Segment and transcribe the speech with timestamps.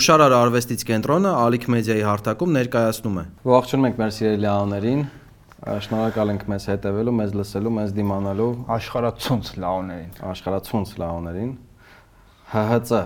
[0.00, 5.02] Հուշարար արվեստից կենտրոնը Ալիք մեդիայի հարթակում ներկայացնում է։ Ողջունում ենք մեր սիրելի ահաներին։
[5.84, 8.46] Շնորհակալ ենք մեզ հետևելու, մեզ լսելու, մեզ դիմանալու
[8.78, 11.52] աշխարհացունց լաոներին, աշխարհացունց լաոներին։
[12.54, 12.96] ՀՀՑ,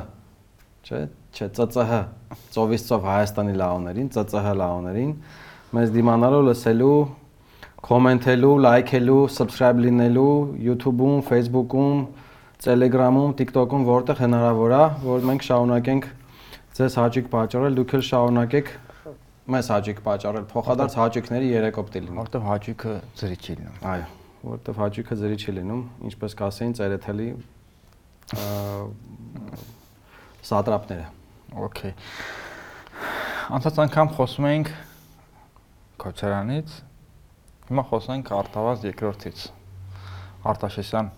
[0.87, 1.03] չէ՞,
[1.35, 2.01] չէ, ՑՑՀ,
[2.55, 5.15] ծովից ծով Հայաստանի լաոներին, ՑՑՀ լաոներին,
[5.75, 6.99] մեզ դիմանալու, լսելու,
[7.91, 10.35] կոմենտելու, լայքելու, subscribe լինելու
[10.71, 12.05] YouTube-ում, Facebook-ում,
[12.65, 16.07] Telegram-ում, TikTok-ում, որտեղ հնարավոր է, որ մենք շարունակենք
[16.75, 18.71] ձեզ հաճիկ պատճառել, դուք էլ շարունակեք
[19.55, 24.07] մեզ հաճիկ պատճառել, փոխադարձ հաճիկների երեք օպտի լինում։ Որտեղ հաճիկը ծրի չի լինում։ Այո,
[24.49, 27.29] որտեղ հաճիկը ծրի չի լինում, ինչպես կասեին ծերեթելի
[30.51, 31.07] սատրապները։
[31.69, 31.95] Okay։
[33.55, 34.75] Անցած անգամ խոսում էինք
[36.03, 36.75] Քոչարանից
[37.65, 39.45] Հիմա խոսենք Արտավազ երկրորդից։
[40.53, 41.09] Արտաշեսյան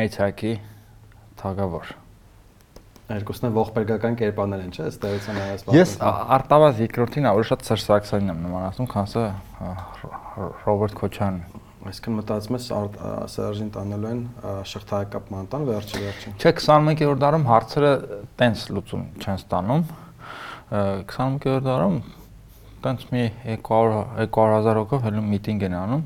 [0.00, 0.56] Մեծակի
[1.42, 2.05] թագավոր։
[3.06, 5.90] Երկուսն էլ ողբերգական կերպարներ են, չէ՞, էության այս բանը։ Ես
[6.36, 9.22] Արտավազ երկրորդին ավելի շատ Սերժ Սարգսյանին եմ նմանացնում, քան սա
[10.66, 12.66] Ռոբերտ Քոչյանն։ Այսինքն մտածում ես
[13.36, 14.22] Սերժին տանելու են
[14.72, 17.92] շղթայակապ մանտան վերջի վերջին։ Չէ, 21-րդ դարում հարցերը
[18.42, 19.86] տենց լուծում չեն ստանում։
[20.74, 21.98] 21-րդ դարում
[22.86, 24.02] տենց մի 200
[24.34, 26.02] 200000 հոգով հենց միտինգ են անում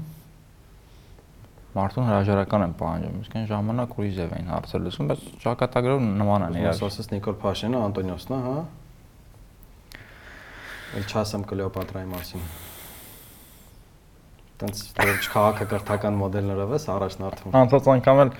[1.76, 6.46] մարդուն հրաժարական են պահանջում իսկ այն ժամանակ ուրիշ ձև էին հարցեր լսում բայց ճակատագրով նման
[6.48, 8.56] են իրար ասես Նիկոլ Փաշինյանը Անտոնիոսն է հա
[10.91, 12.44] Էլ չասեմ Կլեոպատրայի մասին
[14.60, 18.32] տենց որ քաղաքակրթական մոդելներով էս առաջնորդվում անցած անգամ էլ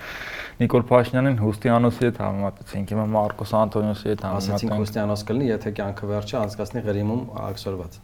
[0.61, 6.11] Նիկոլ Փաշինյանին Հուստիանոսի հետ համեմատեցինք հիմա Մարկոս Անտոնիոսի հետ համեմատենք ասացինք Հուստիանոս կլինի եթե կյանքը
[6.11, 8.01] վերջը անցկացնի Ղրիմում աքսորված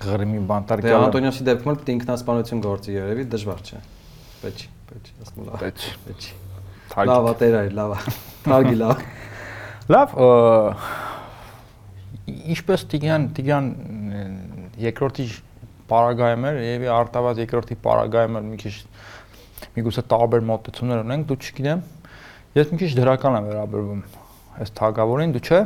[0.00, 3.80] Ղրիմի բանտարկյալը։ Դե Անտոնիոսի դեպքում էլ պետք է ինքնասպանություն գործի երևի դժվար չէ։
[4.40, 6.28] Պետք, պետք, ասում լավ։ Պետք, պետք։
[7.10, 7.92] Լավ, տեր այ, լավ։
[8.46, 9.02] Թարգի լավ։
[9.90, 10.14] Լավ,
[12.54, 13.70] ինչպես Տիգրան Տիգրան
[14.80, 15.26] երկրորդի
[15.90, 18.74] պարագայում էր, եւ արտավազ երկրորդի պարագայում էր մի քիչ
[19.76, 21.82] միգուցե տարբեր մոտեցումներ ունենք, դու չգիտեմ։
[22.56, 24.04] Ես մի քիչ դրական եմ վերաբերվում
[24.60, 25.60] այս թագավորին, դու չէ։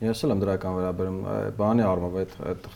[0.00, 1.22] Ես էլ եմ դրական վերաբերում,
[1.60, 2.68] բանի առումով այդ այդ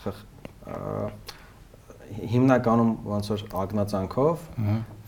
[2.15, 4.43] հիմնականում ոնց որ ագնացանքով,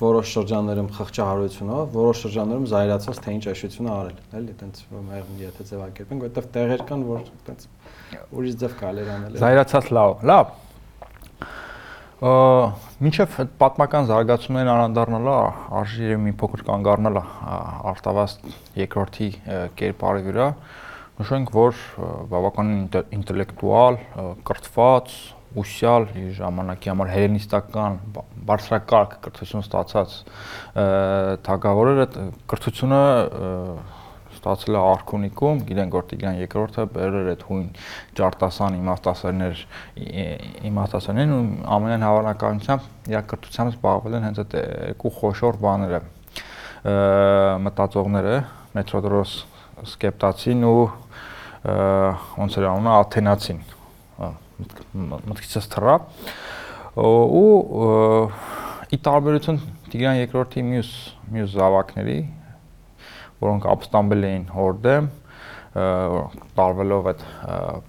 [0.02, 6.26] որոշ շրջաններում խղճահարությունով, որոշ շրջաններում զայրացած թե ինչ էշությունը արել, էլի, այտենց մեղմ եթե ձևակերպենք,
[6.28, 7.68] որովհետև տեղեր կան, որ այտենց
[8.38, 10.56] ուրիշ ձև կարելի անել։ Զայրացած լավ, լավ։
[12.18, 12.34] Ա
[12.98, 15.34] մինչև այդ պատմական զարգացումներին անդառնալը
[15.78, 17.22] արժի երևի մի փոքր կանգ առնելը
[17.92, 18.34] արտավաս
[18.80, 19.28] երկրորդի
[19.78, 20.48] կերպարի վրա
[21.20, 21.84] նշենք որ
[22.32, 22.82] բավականին
[23.20, 24.00] ինտելեկտուալ,
[24.50, 25.14] կրթված,
[25.56, 28.00] ուսյալ ժամանակի համար հելենիստական
[28.48, 30.18] բարձրակարգ կրթություն ստացած
[31.48, 32.18] թագավորը այդ
[32.52, 33.02] կրթությունը
[34.38, 37.68] ստացել է Արքունիկում, գիտենք որ Տիգրան երկրորդը բերել այդ հույն
[38.20, 39.64] ջարտասան իմաստասերներ
[40.70, 41.42] իմաստասերներն ու
[41.78, 46.02] ամենայն հավանականությամբ իր կրթությամբ զբաղվել են հենց այդ երկու խոշոր բաները
[47.68, 48.38] մտածողները
[48.78, 49.34] մետրոդրոս
[49.88, 50.86] սկեպտացին ու
[52.38, 53.66] ոնց էր անունը աթենացին
[54.58, 55.98] մտքիցս թռա
[56.98, 57.48] ու
[58.88, 59.60] ի տարբերություն
[59.92, 60.90] Տիգրան երկրորդի մյուս
[61.34, 62.18] մյուս զավակների,
[63.44, 65.10] որոնք ապստամբել էին հորդեմ,
[66.58, 67.26] տարվելով այդ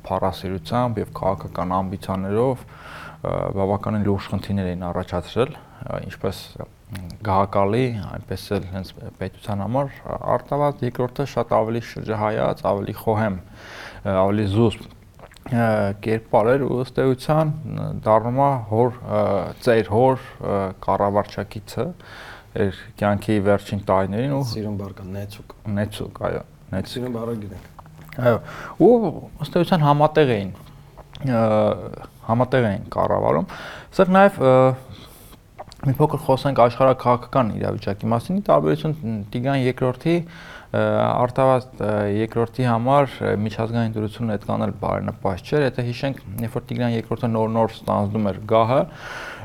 [0.09, 2.67] փառասիրությամբ եւ քաղաքական ամբիցիաներով
[3.59, 5.57] բավականին լուրջ խնդիրներ էին առաջացրել,
[6.09, 6.43] ինչպես
[7.29, 7.87] գահակալի,
[8.19, 9.91] այնպես էլ հենց պետության համար
[10.37, 13.41] արտավազ երկրորդը շատ ավելի շրջահայաց, ավելի խոհեմ,
[14.19, 14.98] ավելի զուսպ
[15.49, 17.53] կերպար էր ու ըստ էության
[18.05, 18.99] դառնում է հոր
[19.65, 20.27] ծեր հոր
[20.85, 21.87] կառավարչակիցը
[22.65, 26.43] իր կյանքի վերջին տարիներին ու սիրուն բարգան նեցուկ նեցուկ այո
[26.75, 28.39] նեցուկ սիրուն բարգը գիտենք այո
[28.85, 28.93] ու
[29.47, 30.53] ըստ էության համատեղ էին
[32.29, 33.51] համատեղ էին կառավարում
[33.97, 34.43] սա նաև
[35.87, 38.95] մի փոքր խոսենք աշխարհակահաղական իրավիճակի մասին՝ տարբերություն
[39.31, 40.15] Տիգան 2-րդի
[40.69, 41.79] Արտավազդ
[42.13, 47.73] երկրորդի համար միջազգային դրությունը այդքան էլ բարենպաստ չէր, եթե հիշենք, երբ որ Տիգրան երկրորդը նոր-նոր
[47.79, 48.81] ստանձնում էր գահը,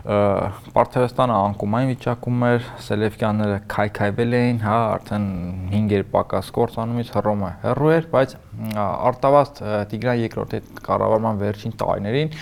[0.04, 5.28] Պարթևստանը անկումային վիճակում էր, Սելևկյանները քայքայվել էին, հա, արդեն
[5.72, 8.36] 5-եր պակաս կորցանումից հռոմը հեռու էր, բայց
[8.84, 9.54] Արտավազ
[9.94, 12.36] Տիգրան երկրորդի կառավարման վերջին տարիներին,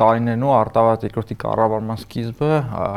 [0.00, 2.50] տարիներն ու Արտավազ երկրորդի կառավարման սկիզբը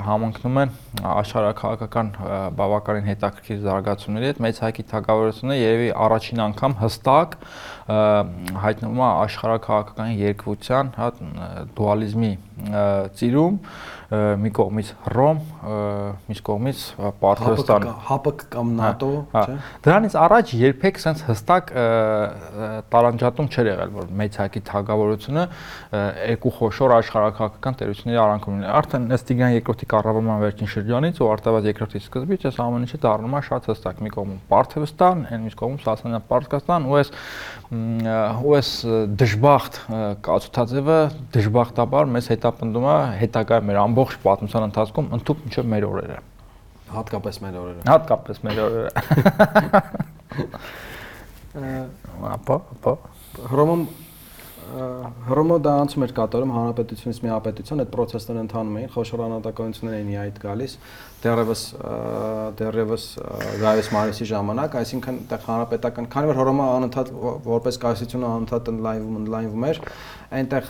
[0.08, 0.74] համընկնում են
[1.12, 2.12] աշխարհակահաղական
[2.58, 7.38] բավականին հետաքրքիր զարգացումների հետ։ Մեծ հայկի թագավորությունը երևի առաջին անգամ հստակ
[7.88, 11.12] հայտնվում է աշխարհակահաղական երկվության, հա,
[11.78, 13.60] դուալիզմի ծիրում
[14.08, 15.40] մի կողմից Ռոմ,
[16.28, 16.84] մյուս կողմից
[17.22, 21.74] Պարթեստան, ՀԱՊԿ կամ ՆԱՏՕ, չէ։ Դրանից առաջ երբեք sense հստակ
[22.96, 25.44] տարանջատում չէր եղել, որ մեծ հայկի թագավորությունը
[26.32, 32.02] երկու խոշոր աշխարհակահաղական տերությունների արանքում լինի։ Արդեն Նեստիգյան երկրորդի կառավարման վերջին շրջանից ու Արտավազ երկրորդի
[32.08, 36.28] սկզբից այս ամեն ինչը դառնում է շատ հստակ։ Մի կողմում Պարթևստան, այն մյուս կողմում Սասանյան
[36.32, 37.12] Պարսկաստան ու այս
[37.68, 38.70] ու այս
[39.20, 39.78] դժբախտ
[40.24, 41.00] կացուցածևը
[41.36, 46.20] դժբախտաբար մեզ հետապնդում է հետագա մեր ամբողջ պատմության ընթացքում ընդཐུպ մինչև մեր օրերը։
[46.96, 48.92] Հատկապես մեր օրերը։ Հատկապես մեր օրերը։
[52.38, 52.94] Ապա, ապա
[53.52, 53.84] Հռոմում
[54.68, 60.42] Հռոմը դա անցում էր կատարում հանրապետությունից միապետություն, այդ process-ները ընթանում էին, խոշոր անհատականություններ էին իհայտ
[60.44, 60.74] գալիս,
[61.24, 61.62] դեռևս
[62.60, 63.06] դեռևս
[63.62, 67.10] Գայոս Մարիսի ժամանակ, այսինքն այդտեղ հանրապետական, քանի որ Հռոմը անընդհատ
[67.48, 69.82] որպես կայսրություն անընդհատ ընդլայնվում, ընդլայնվում էր,
[70.38, 70.70] այնտեղ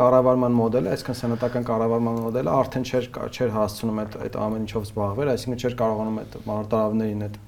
[0.00, 5.30] կառավարման մոդելը, այսինքն սենատական կառավարման մոդելը արդեն չէր չէր հասցնում այդ այդ ամեն ինչով զբաղվել,
[5.30, 7.38] այսինքն չէր կարողանում այդ մարտարավներին այդ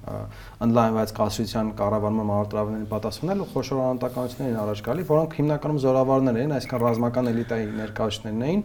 [0.63, 6.55] ընդլայնված կասրության կառավարման մարտարավներին պատասխանել ու խոշոր անհատականություններ են առաջ գալի, որոնք հիմնականում զորավարներ էին,
[6.63, 8.63] այսինքն ռազմական էլիտայի ներկայացուցիչներն էին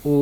[0.00, 0.20] ու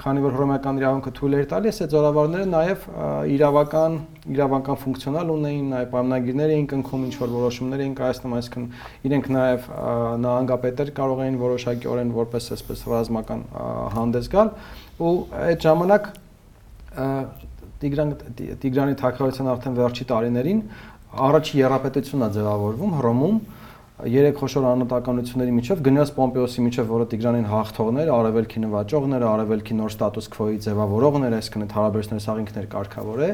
[0.00, 2.86] քանի որ հռոմեական իրավունքը թույլ էր տալիս, այդ զորավարները նաև
[3.34, 3.96] իրավական
[4.32, 8.64] իրավական ֆունկցիոնալ ունեին, նաև պայմանագիրներ էին կնքում, ինչ որ որոշումներ էին կայացնում, այսինքն
[9.08, 9.68] իրենք նաև
[10.24, 13.44] նահանգապետեր կարող էին որոշակիորեն որպես այսպես ռազմական
[13.98, 14.52] հանդես գալ
[15.04, 15.14] ու
[15.48, 16.10] այդ ժամանակ
[17.78, 18.12] Տիգրան
[18.58, 20.62] Տիգրանի թագավորության արդեն վերջի տարիներին
[21.28, 23.36] առաջի երապետությունն է ձևավորվում Հռոմում
[24.06, 30.28] երեք խոշոր անհատականությունների միջև գնաց Պոմպեոսի միջև, որը Տիգրանին հաղթողներ, արևելքի նվաճողներ, արևելքի նոր ստատուս
[30.34, 33.30] քվոյի ձևավորողներ, այսինքն այդ հարաբերությունները սաղ ինքներ կարգավոր է։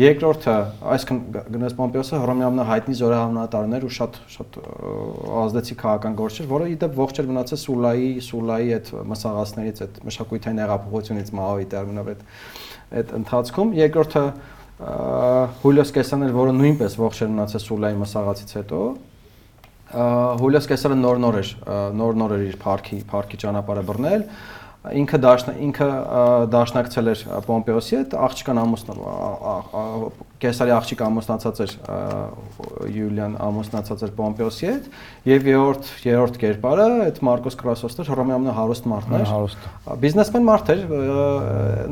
[0.00, 0.56] Երկրորդը,
[0.90, 1.20] այսինքն
[1.54, 4.58] գնաց Պոմպեոսը Հռոմի ամենահայտնի զորահավնատարներ ու շատ շատ
[5.40, 10.62] ազդեցիկ քաղաքական գործ էր, որը իդեպ ողջ էր մնացել Սուլայի, Սուլայի այդ մսաղացներից, այդ մշակութային
[10.64, 12.24] հեղափոխությունից Մաոյի տերմինով այդ
[12.90, 14.24] այդ ընթացքում։ Երկրորդը
[15.60, 18.80] Հուլիոս Կեսանն էր, որը նույնպես ողջ էր մնացել Սուլայի մսաղացից հետո,
[19.90, 21.52] Հուլիոս Կեսարը նոր-նոր էր,
[21.98, 24.26] նոր-նոր էր իր парքի, парքի ճանապարհը բռնել։
[25.00, 25.88] Ինքը դաշն ինքը
[26.54, 29.00] դաշնակցել էր Պոմպեոսի հետ, աղջկան ամուսնով
[30.40, 31.72] Կեսարի աղջիկ ամուսնացած էր
[32.94, 34.86] Յուլիան ամուսնացած էր Պոմպեոսի հետ
[35.28, 39.68] եւ երրորդ երրորդ կերպարը այդ Մարկոս Կրասոստը Հռոմի ամենահարուստ մարդն էր։ Հարուստ։
[40.00, 40.82] Բիզնեսմեն մարդ էր,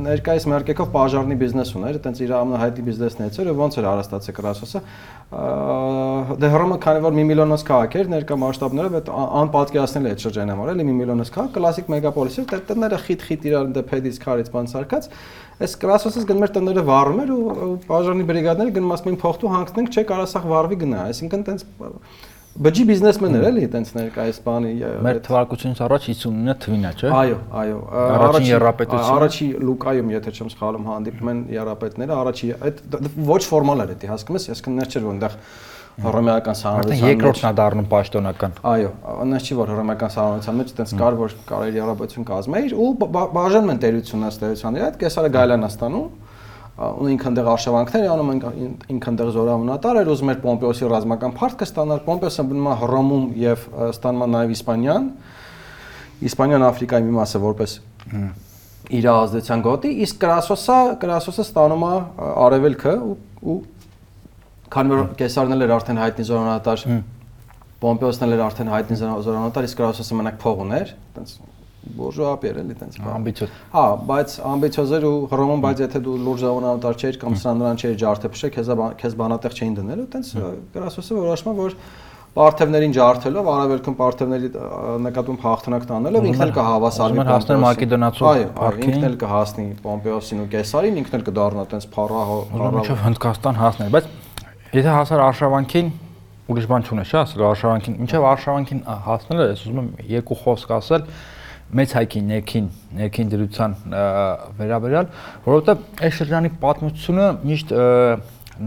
[0.09, 4.83] ներկայիս մերկեքով բաժարնի բիզնես ուներ, այտենց իր ամենահայտնի բիզնեսն էր, ոնց էր հարստացել Կրասոսը։
[5.29, 9.11] Դե Հռոմը քանի որ 1 միլիոնոց քաղաք էր, ներկա մասշտաբներով այդ
[9.43, 13.69] անպատկերացնել է այդ շրջանը համար, էլի 1 միլիոնոց քաղաք, կլասիկ մեգապոլիս էր, տները խիտ-խիտ իրար
[13.77, 15.11] դե փեդից քարից բան սարկած
[15.59, 19.89] Այս Կրասոսից գնում էր տները վառում էր ու բաժանի բրիգադները գնում ասում էին փոխտու հանգցնենք,
[19.91, 21.65] չէ կարա սա վառվի գնա, այսինքն տենց
[22.59, 24.71] բջի բիզնեսմեններ էլի տենց ներկայիս բանի
[25.07, 30.51] մեր թվարկությունից առաջ 59 թվին է, չէ։ Այո, այո։ Առաջին երապետությունը։ Առաջի Լուկայում, եթե չեմ
[30.55, 32.83] սխալվում, հանդիպում են երապետները, առաջի այդ
[33.29, 35.39] ոչ ֆորմալ էր դա, հասկանում ես, այսինքն ներ չէր որ այնտեղ
[35.99, 40.93] հռոմեական սահմանության մեջ երկրորդն է դառնում պաշտոնական։ Այո, այնպես չի որ հռոմեական սահմանության մեջ այտենց
[41.01, 42.89] կար որ կարելի առավոտություն կազմեիր ու
[43.35, 46.09] բաժանում են տերությունն ըստ տերության։ Այդ կեսարը գայլանա ստանում
[46.79, 48.29] ու ինքն դեղ արշավանքներ անում
[48.95, 53.65] ինքն դեղ զորավնատար էր ուզում էր Պոմպեոսի ռազմական փառքը ստանալ Պոմպեոսը բնում է Հռոմում եւ
[53.89, 55.09] ստանում է նաեւ Իսպանիան
[56.29, 57.75] Իսպանիան Աֆրիկայի մի մասը որպես
[58.99, 61.93] իր ազդեցության գոտի իսկ Կրասոսը Կրասոսը ստանում է
[62.47, 62.95] արևելքը
[63.43, 63.59] ու
[64.75, 66.87] քանի որ Կեսարն էլ էր արդեն հայտնի զորավնատար
[67.79, 71.39] Պոմպեոսն էլ էր արդեն հայտնի զորավնատար իսկ Կրասոսը մենակ փող ուներ այտենց
[71.99, 76.17] բուրժուա էր էլի տենց բան։ Ամբիցիոզ։ Հա, բայց ամբիցիոզ էր ու Հռոմում, բայց եթե դու
[76.27, 80.33] լուրջ զավանանտար չէիր կամ սա նրան չէր ջարդը փշե, քեզ քեզ բանատեղ չէին դնելու, տենց
[80.75, 81.79] Կրասոսը որոշում որ
[82.39, 84.49] Պարթևներին ջարդելով, արևելքում Պարթևների
[85.07, 88.51] նկատմամբ հաղթանակ տանելով ինքն էլ կհավասարվի հասնել Մակեդոնացու այո,
[88.85, 94.13] ինքն էլ կհասնի Պոմպեոսին ու Կեսարին, ինքն էլ կդառնա տենց փառահո, փառահո Հնդկաստան հասնել, բայց
[94.77, 95.91] եթե հասար Արշավանքին
[96.49, 101.03] ուրիշ բան չունես, չէ՞, ասել Արշավանքին, ինչեւ Արշավանքին հասնելը, ես ուզում եմ երկու խոսք ասել,
[101.79, 103.75] մեծ հայքի ներքին ներքին դրության
[104.59, 105.11] վերաբերյալ,
[105.45, 107.75] որովհետև այս շրջանի պատմությունը միշտ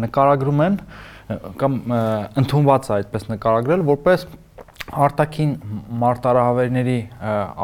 [0.06, 0.78] նկարագրում են
[1.62, 1.78] կամ
[2.42, 4.26] ընդունված է այդպես նկարագրել, որպես
[4.92, 5.52] արտաքին
[6.02, 6.98] մարտարահավերների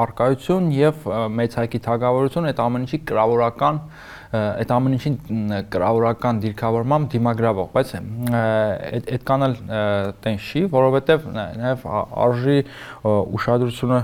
[0.03, 3.81] արկայություն եւ մեծ հայքի թագավորություն այդ ամեն ինչի կրավորական
[4.35, 5.17] այդ ամեն ինչին
[5.71, 9.55] կրավորական դիրքավորմամբ դիմագրավող, բայց այդ այդքան էլ
[10.25, 11.85] տեն չի, որովհետև նաև
[12.25, 12.57] արժի
[13.37, 13.99] ուշադրությունը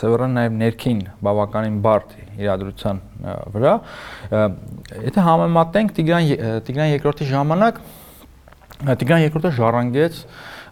[0.00, 3.02] սևեռան նաև ներքին բավականին բարդ իրադրության
[3.54, 3.74] վրա։
[5.04, 6.28] Եթե համեմատենք Տիգրան
[6.66, 7.80] Տիգրան երկրորդի ժամանակ
[8.84, 10.22] Տիգրան երկրորդը ժառանգեց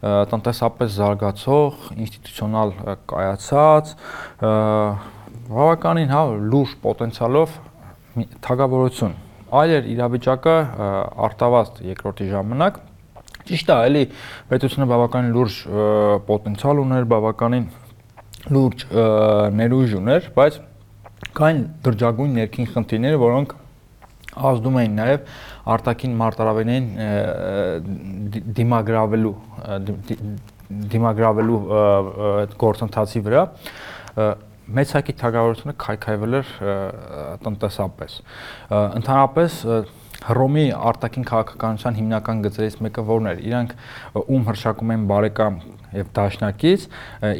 [0.02, 2.72] տնտեսապես զարգացող, ինստիտուցիոնալ
[3.12, 3.92] կայացած,
[5.52, 7.54] բավականին հա լուրջ պոտենցիալով
[8.46, 9.14] թագավորություն։
[9.52, 10.56] Այլ էր իրավիճակը
[11.26, 12.80] արտավազդ երկրորդի ժամանակ,
[13.42, 14.02] Ճիշտ է, էլի
[14.52, 15.54] պետությունը բավականին լուրջ
[16.28, 17.64] պոտենցիալ ուներ, բավականին
[18.54, 18.84] լուրջ
[19.58, 20.58] ներուժ ուներ, բայց
[21.38, 23.56] կային դրճագույն ներքին խնդիրները, որոնք
[24.52, 25.26] ազդում էին նաև
[25.74, 26.86] արտաքին մարտարավերին
[28.62, 29.34] դիմագրավելու
[30.94, 31.60] դիմագրավելու
[32.62, 33.42] գործընթացի վրա
[34.78, 36.52] մեծ հակի թագավորությունը քայքայվել էր
[37.46, 38.16] տնտեսապես
[38.72, 39.58] ընդհանրապես
[40.22, 43.72] Հռոմի արտաքին քաղաքականության հիմնական գծերից մեկը որն էր։ Իրանք
[44.22, 45.56] ում հրշակում են բարեկամ
[45.98, 46.84] եւ դաշնակից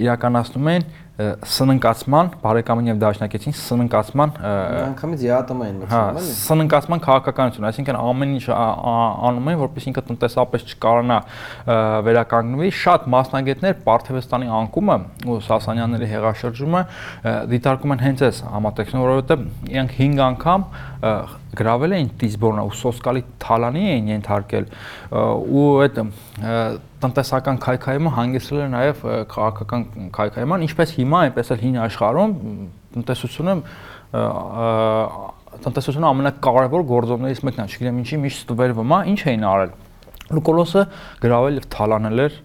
[0.02, 0.86] իրականացնում են
[1.52, 8.34] սննկացման, բարեկամին եւ դաշնակիցին սննկացման անգամից ԵԱՏՄ են մտցնում, հա, էլի։ Սննկացման քաղաքականություն, այսինքն ամեն
[8.36, 11.18] ինչ անում են, որպեսզի ինքը տնտեսապես չկարանա
[12.08, 14.96] վերականգնվի։ Շատ մասնագետներ Պարթևստանի անկումը
[15.32, 16.82] ու Սասանյանների հեղաշրջումը
[17.52, 20.66] դիտարկում են հենց այս համատեքստը, որովհետեւ իրանք 5 անգամ
[21.52, 24.68] գրավել էին Տիզբորնը ու Սոսկալի Թալանի էին ենթարկել
[25.12, 26.00] ու այդ
[27.02, 29.85] տնտեսական քայքայումը հանգեցրել է նաև քաղաքական
[30.16, 32.35] քայքայման, ինչպես հիմա, այնպես էլ հին աշխարհում
[32.97, 33.54] տնտեսությունը
[35.62, 39.73] տնտեսությունը ամենակարևոր գործոններից մեկն է, չգիտեմ ինչի միշտ ստվերվում է, ինչ էին արել։
[40.32, 40.82] Լուկոլոսը
[41.23, 42.38] գրավել եւ թալանել էր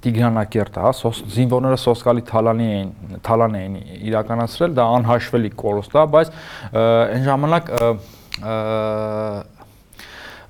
[0.00, 2.92] Տիգրանակերտը, հա, զինվորները սոսկալի թալանի էին,
[3.26, 3.74] թալան էին
[4.08, 6.30] իրականացրել, դա անհաշվելի կորուստ է, բայց
[6.80, 7.68] այն ժամանակ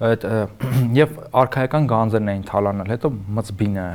[0.01, 0.25] այդ
[1.01, 3.87] եւ արխայական գանձերն էին թալանել, հետո մծբինը,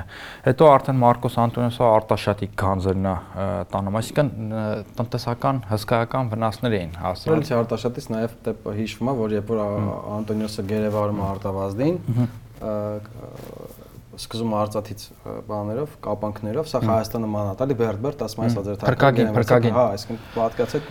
[0.46, 3.16] հետո արդեն Մարկոս Անտոնիոսը արտաշատի գանձերն է
[3.74, 4.30] տանում, այսինքն
[5.00, 8.38] տնտեսական հսկայական վնասներ էին հասցրել։ Ֆրանսիա արտաշատից նաեւ
[8.82, 9.64] հիշվում է, որ երբ որ
[10.20, 11.98] Անտոնիոսը գերեվարում է արտավազդին,
[14.16, 15.02] սկզում արծաթից
[15.50, 20.88] բաներով, կապանքներով, սա Հայաստանը մանատալի Բերդբերտ ասում այս ադրթական փրկագին, փրկագին։ Հա, այսինքն պատկացեք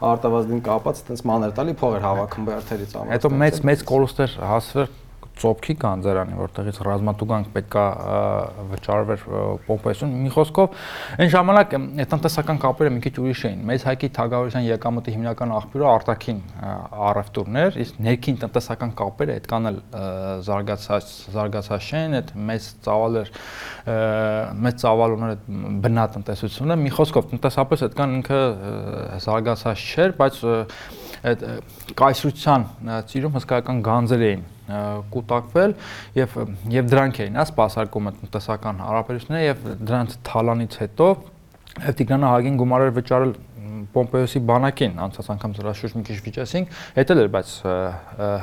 [0.00, 4.88] արտավազդին կապած այտենց մաներ տալի փողեր հավաքում բերթերից ամեն։ Հետո մեծ մեծ կորուստեր հասվեր
[5.40, 7.84] ծոփքի գանձարանի, որտեղից ռազմատուգանք պետքա
[8.70, 9.24] վճարվեր
[9.66, 10.76] Պոմպեյսուն։ Մի խոսքով,
[11.20, 11.74] այն ժամանակ
[12.10, 16.40] տնտեսական կապերը մի քիչ ուրիշ էին։ Մեծ հայկի թագավորության եկամուտի հիմնական աղբյուրը արտաքին
[17.10, 19.80] առևտուրներ, իսկ ներքին տնտեսական կապերը այդքան էլ
[20.50, 23.32] զարգացած զարգացած չեն, այդ մեծ ծավալ էր
[24.60, 25.44] մեծ ծավալ ուներ այդ
[25.84, 28.40] բնատնտեսությունը։ Մի խոսքով, տնտեսապես այդքան ինքը
[29.24, 30.40] զարգացած չէր, բայց
[31.30, 31.44] այդ
[32.00, 32.66] կայսրության
[33.10, 34.44] ծիրում հսկայական գանձեր էին
[35.14, 35.76] կուտակվել
[36.20, 36.38] եւ
[36.74, 41.08] եւ դրանք էին, հա, սպասարկումը տնտեսական հարաբերությունները եւ դրանց թալանից հետո
[41.80, 43.32] եւ Տիգրանը Հագին գումարեր վճարել
[43.94, 47.52] Պոմպեոսի բանակին անցած անգամ դրա շուրջ մի քիչ վիճեցինք, հետել էր, բայց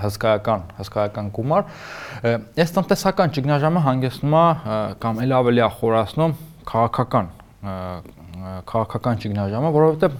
[0.03, 1.67] հսկայական, հսկայական գումար։
[2.63, 4.45] Այս տնտեսական ճգնաժամը հանգեցնում է
[5.03, 6.37] կամ ել ավելի է խորացնում
[6.71, 7.31] քաղաքական
[8.67, 10.15] քաղաքական ճգնաժամը, որովհետև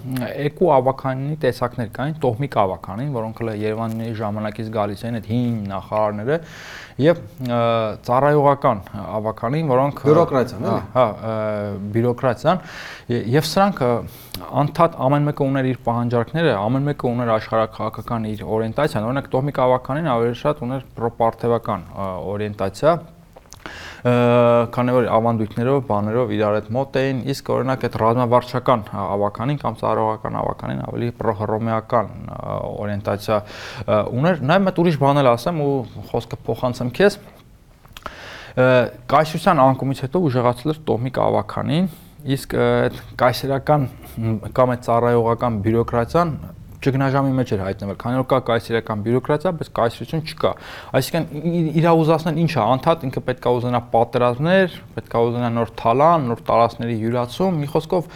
[0.48, 6.38] երկու ավականների տեսակներ կային, տոհմիկ ավականին, որոնք հենց Երևանի ժամանակից գալիս են այդ հին նախարարները
[7.04, 7.20] եւ
[8.08, 8.80] ծառայողական
[9.18, 11.06] ավականին, որոնք բյուրոկրատիան, էլի։ Հա,
[11.98, 12.64] բյուրոկրատիան
[13.38, 13.84] եւ սրանք
[14.64, 20.10] անդադ ամեն մեկը ուներ իր պահանջարկները, ամեն մեկը ուներ աշխարհակաղակական իր օրիենտացիան, օրինակ տոհմիկ ավականին
[20.18, 21.86] ավելի շատ ուներ պրոպարտևական
[22.34, 22.98] օրիենտացիա,
[24.78, 30.38] քանի որ ավանդույթներով, բաներով իրար հետ մոտ էին, իսկ օրինակ այդ ռազմավարչական ավականին կամ ծառայողական
[30.42, 32.12] ավականին ավելի պրոհռոմեական
[32.78, 33.40] օրիենտացիա
[34.18, 35.74] ուներ։ Նաև մեծ ուրիշ բան էլ ասեմ ու
[36.12, 37.20] խոսքը փոխանցեմ քեզ
[38.58, 41.90] կայսրության անկումից հետո ուժեղացել էր տոհմիկ ավականին,
[42.34, 43.84] իսկ այդ կայսերական
[44.58, 46.32] կամ այդ ծառայողական բյուրոկրատիան
[46.88, 50.52] ճգնաժամի մեջ էր հայտնվել, քանի որ կա կայսերական բյուրոկրատիա, բայց կայսրություն չկա։
[50.98, 51.46] Այսինքն
[51.78, 57.60] իրա ուզածն ինչա, անդադ ինքը պետքա ուզենա պատերազմներ, պետքա ուզենա նոր թալան, նոր տարածքների յուրացում,
[57.62, 58.10] մի խոսքով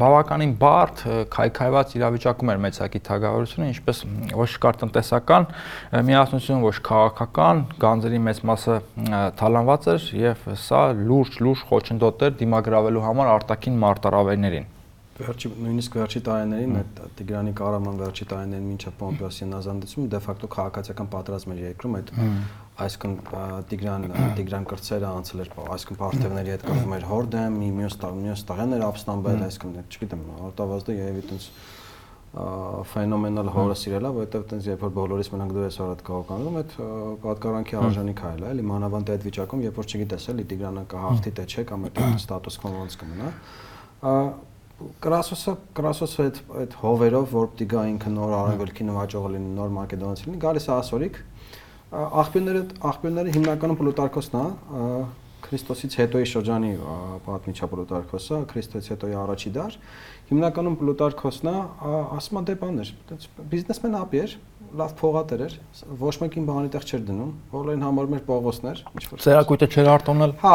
[0.00, 1.02] բավականին բարդ
[1.36, 4.02] քայքայված իրավիճակում էր մեծակի թագավորությունը, ինչպես
[4.36, 5.48] ոչ կար տնտեսական
[6.06, 8.78] միասնություն, ոչ քաղաքական, գանձերի մեծ մասը
[9.40, 14.72] թալանված էր եւ սա լուրջ լուրջ խոչընդոտ էր դիմագրավելու համար արտաքին մարտարավերներին
[15.16, 21.08] վերջի նույնիսկ վերջի տարիներին այդ Տիգրանի կառավարման վերջի տարիներին մինչև Պոմպեոսի նազանդեցումը դե ֆակտո քաղաքացիական
[21.14, 22.12] պատերազմ էր երկրում այդ
[22.86, 23.16] այսքան
[23.70, 24.06] Տիգրան
[24.36, 29.44] Տիգրան կրծերը անցել էր այսքան պարտևների հետ կապում էր հորդեմ մի մյուս մյուս տղաներ ապստամբել
[29.46, 31.50] այսքան չգիտեմ արտավազդը երևի տենց
[32.36, 36.74] ֆենոմենալ հորը սիրելա, որովհետև տենց երբ որ բոլորից մենակ դու ես արդ կողքանում, այդ
[37.22, 41.46] պատկառանքի արժանի քայլ է, էլի մանավանդ այդ վիճակում, երբ որ չգիտես էլի Տիգրանը կհաղթի թե
[41.46, 43.30] չէ կամ այդ ստատուս կո ոնց կմնա
[44.76, 50.26] Կրասոսը կրասոսը այդ այդ հովերով, որ պիտի գա ինքը նոր արևելքի նվաճողը լինի, նոր մակեդոնացի
[50.26, 51.20] լինի, գալիս է ասորիկ։
[51.96, 54.44] Աղբյուրները աղբյուրները հիմնականում Պլուտարկոսն է,
[55.46, 56.70] Քրիստոսից հետոյի շրջանի
[57.24, 59.76] պատմիչա Պլուտարքոսը, Քրիստոսից հետոյի առաջի դար,
[60.30, 61.56] հիմնականում Պլուտարքոսն է
[62.18, 62.92] ասում դե բաներ,
[63.52, 64.36] բիզնեսմեն ապի էր,
[64.76, 65.54] լավ փողատեր էր,
[66.00, 70.32] ոչ մեկին բանի տեղ չէր դնում, բոլորին համար մեր Պողոսներ, ինչ որ Ծերակույտը չէր արտոնել։
[70.42, 70.54] Հա,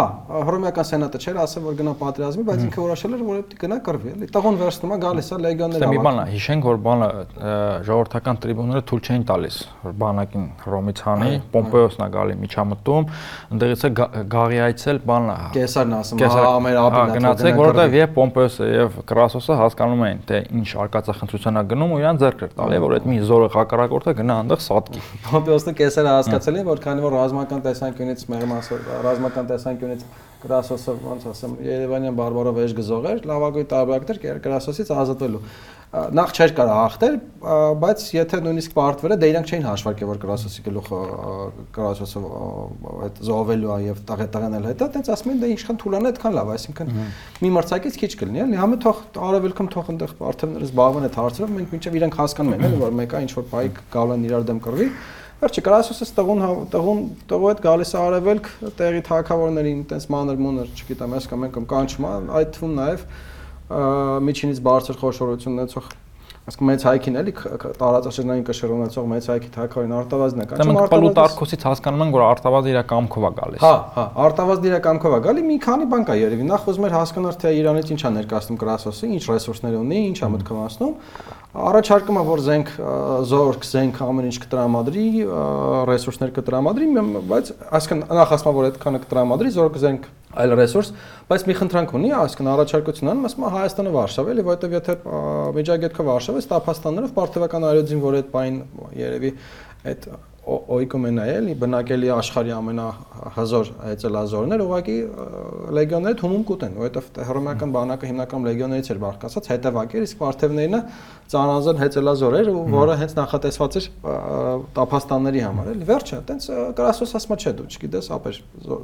[0.50, 4.12] հռոմեական սենատը չէր ասել, որ գնա պատերազմի, բայց ինքը որոշել էր, որ պետք գնա կռվի,
[4.12, 7.10] էլի։ Տղոն վերցնում է գալիս է լեգիոններ հավաք։ Մի բան է, հիշենք, որ բանը
[7.88, 13.10] ժողովրդական տրիբունները թույլ չէին տալիս, որ բանակին Հռոմից հանի, Պոմպեոսն է գալի միջամտում,
[13.56, 13.92] ընդեղից է
[14.32, 20.04] գաղի այցել բանը։ Կեսարն ասում, հա, մեր ապին գնացեք, որովհետև եւ Պոմպեոսը եւ Կրասոսը հասկանում
[20.08, 23.48] էին, թե ինչ արկածախնդրության է գնում ու իրան ձեռք էր տալի, որ այդ մի զորը
[23.56, 29.52] հակառակորդը գնա այնտեղ սատկի։ Պոմպեոսը կեսերը հասկացել են, որ քանի որ ռազմական տեսանկյունից մեղմասը ռազմական
[29.52, 30.06] տեսանկյունից
[30.42, 35.42] Կրասոսը ոնց ասեմ, Երևանյան բարբարով էջ գզող էր, լավագույն տարբերակներ Կրասոսից ազատվելու
[35.92, 37.16] նախ չէր կարող հաղթել,
[37.82, 41.00] բայց եթե նույնիսկ պարտվերը դե իրանք չէին հաշվարկել, որ Կրասոսի գլուխը
[41.76, 42.22] Կրասոսը
[43.08, 46.94] այդ զոհվելու է եւ տաղետաղանել հետո, տենց ասում են դե ինչքան թուլանա այդքան լավ, այսինքն
[47.44, 51.76] մի մրցակից քիչ կլինի, էլի, համը թող արևելքում թող այնտեղ արդեն զբաղվեն այդ հարցերով, մենք
[51.76, 54.88] մինչեւ իրանք հասկանում են, էլի, որ մեկը ինչ որ բայ գալու են իրար դեմ կռվի,
[55.42, 57.00] Վերջը Կրասոսը տղուն տղուն
[57.32, 62.06] տղու հետ գալիս է արևելք տեղի թակավորներին, տենց մանր մոներ, չգիտեմ, ես կամ ենք կանչում,
[62.38, 63.08] այդ թվում նաև
[64.30, 65.92] միջինից բարձր խոշորություն ունեցող
[66.42, 67.32] ասենք մեծ հայքին էլի
[67.78, 72.72] տարածաշրջանային կշռ ունեցող մեծ հայքի թակավորին արտավազն է կանչում արտավազը Պլուտարքոսից հասկանում են որ արտավազը
[72.72, 76.16] իր կամքով է գալիս հա հա արտավազը իր կամքով է գալի մի քանի բան կա
[76.18, 80.18] երևի նախ ուզում էր հասկանալ թե Իրանից ինչ է ներկայացնում Կրասոսը ինչ ռեսուրսներ ունի ինչ
[80.18, 80.96] է մտքովացնում
[81.52, 82.70] Առաջարկում է, որ զենք
[83.28, 85.08] զորք, զենք ամեն ինչ կտրամադրի,
[85.90, 86.88] ռեսուրսներ կտրամադրի,
[87.28, 90.90] բայց այսքան նախ ասում որ այդքանը կտրամադրի, զորք զենք այլ ռեսուրս,
[91.32, 94.96] բայց մի խնդրանք ունի, այսքան առաջարկություն անում, ասում է Հայաստանը Վարշավ էլի, որովհետև եթե
[95.58, 98.60] Միջագետքը Վարշավ է, Ստապաստաններով պարտեվական այրոդին, որ այդ բային
[99.02, 99.34] երևի
[99.92, 100.08] այդ
[100.42, 104.96] օիկոմենա է, էլի բնակելի աշխարհի ամենահզոր հեծելազորներ ուղղակի
[105.78, 110.80] լեգիոնները թումում կուտեն, որովհետև հռոմեական բանակը հիմնականում լեգիոններից էր բաղկացած, հետևակ էր, իսկ վարդևներինը
[111.32, 113.86] ծանրազան հեծելազոր էր, որը հենց նախատեսված էր
[114.82, 116.48] տափաստանների համար, էլի վերջը, տենց
[116.82, 118.40] կրասոս ասма չէ դու, չգիտես, ապեր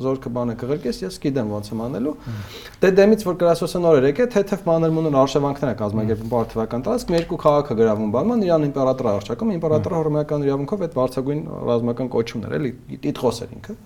[0.06, 2.14] զորքը բանը կղրկես, ես գիտեմ ոնց եմ անելու։
[2.78, 7.18] Դե դեմից որ կրասոսը նոր էր եկել, թեթև մանր-մունուն արշավանքներ է կազմակերպում բարթևական տարածք, մի
[7.18, 12.72] երկու քաղաքը գրավում բանման, իրան իմպերատորը արշակում, իմպերատորը հռոմեական իրավունքով այդ բարձրագույն ռազմական կոչումներ, էլի
[13.06, 13.78] տիտղոս էր ինքը։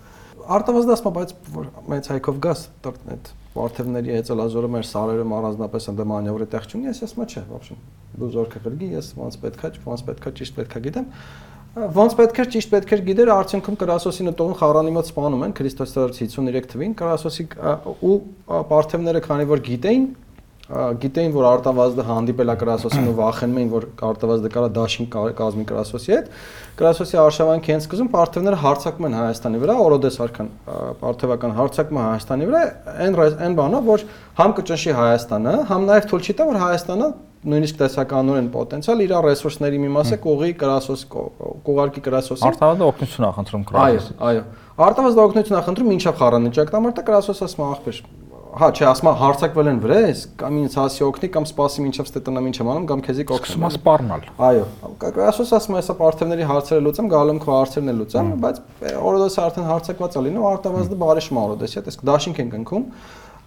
[0.52, 6.68] Արտավազդասմա, բայց որ մեծ հայկով գաս այդ Վարդևների հեծելազորը մեր սարերը առանձնապես ընդ մանևրի տեղ
[6.72, 7.82] չունի, ես ասում չէ, ոբշեն։
[8.22, 11.10] Դու զորքը գրգի, ես ոնց պետքա, ոնց պետքա, ճիշտ պետքա գիտեմ։
[11.72, 15.94] Ոնց պետք էր, ճիշտ պետք էր գիտեր, արդյունքում Կրասոսի նտողն խառանի մոտ սպանում են Քրիստոսի
[16.32, 17.46] 53 թվին, Կրասոսի
[18.12, 18.16] ու
[18.72, 20.04] Պարթևները քանի որ գիտեին,
[20.72, 26.14] գիտեին, որ Արտավազդը հանդիպել է Կրասոսին ու վախենում էին, որ Արտավազդը կարա դաշին կազմի Կրասոսի
[26.16, 26.30] հետ։
[26.82, 30.52] Կրասոսի արշավանքի հենց սկզբում Պարթևները հարցակում են Հայաստանի վրա, Օրոդես արքան
[31.02, 32.62] Պարթևական հարցակում է Հայաստանի վրա,
[33.02, 34.06] այն այն բանով, որ
[34.40, 39.80] համ կճնշի Հայաստանը, համ նաև թույլ չի տա, որ Հայաստանը նույնիսկ տեսականորեն պոտենցիալ իր ռեսուրսների
[39.82, 45.58] մի մասը կողի կրասոս կողարկի կրասոսի Արտավազդը օգնություն է խնդրում կրասոս։ Այո, այո։ Արտավազդը օգնություն
[45.58, 48.04] է խնդրում ինչա խառանիճակ տամարտը կրասոս ասում աղբեր
[48.52, 52.50] հա, չէ, ասում հարցակվել են վրես, կամ ինձ հասի օգնի, կամ սպասի մինչև ստե տնամ
[52.50, 54.66] ինչ եմ անում, կամ քեզի կօգնեմ։ Սկսում է սպառնալ։ Այո,
[55.32, 58.62] ասոս ասում է, հեսա պարթևների հարցերը լուծեմ, գալու եմ քո հարցերն էլ լուծեմ, բայց
[58.92, 62.86] օրոդոսը արդեն հարցակված է լինում, արտավազդը բարի շմա օրոդոսի հետ, իսկ դաշինք են կնքում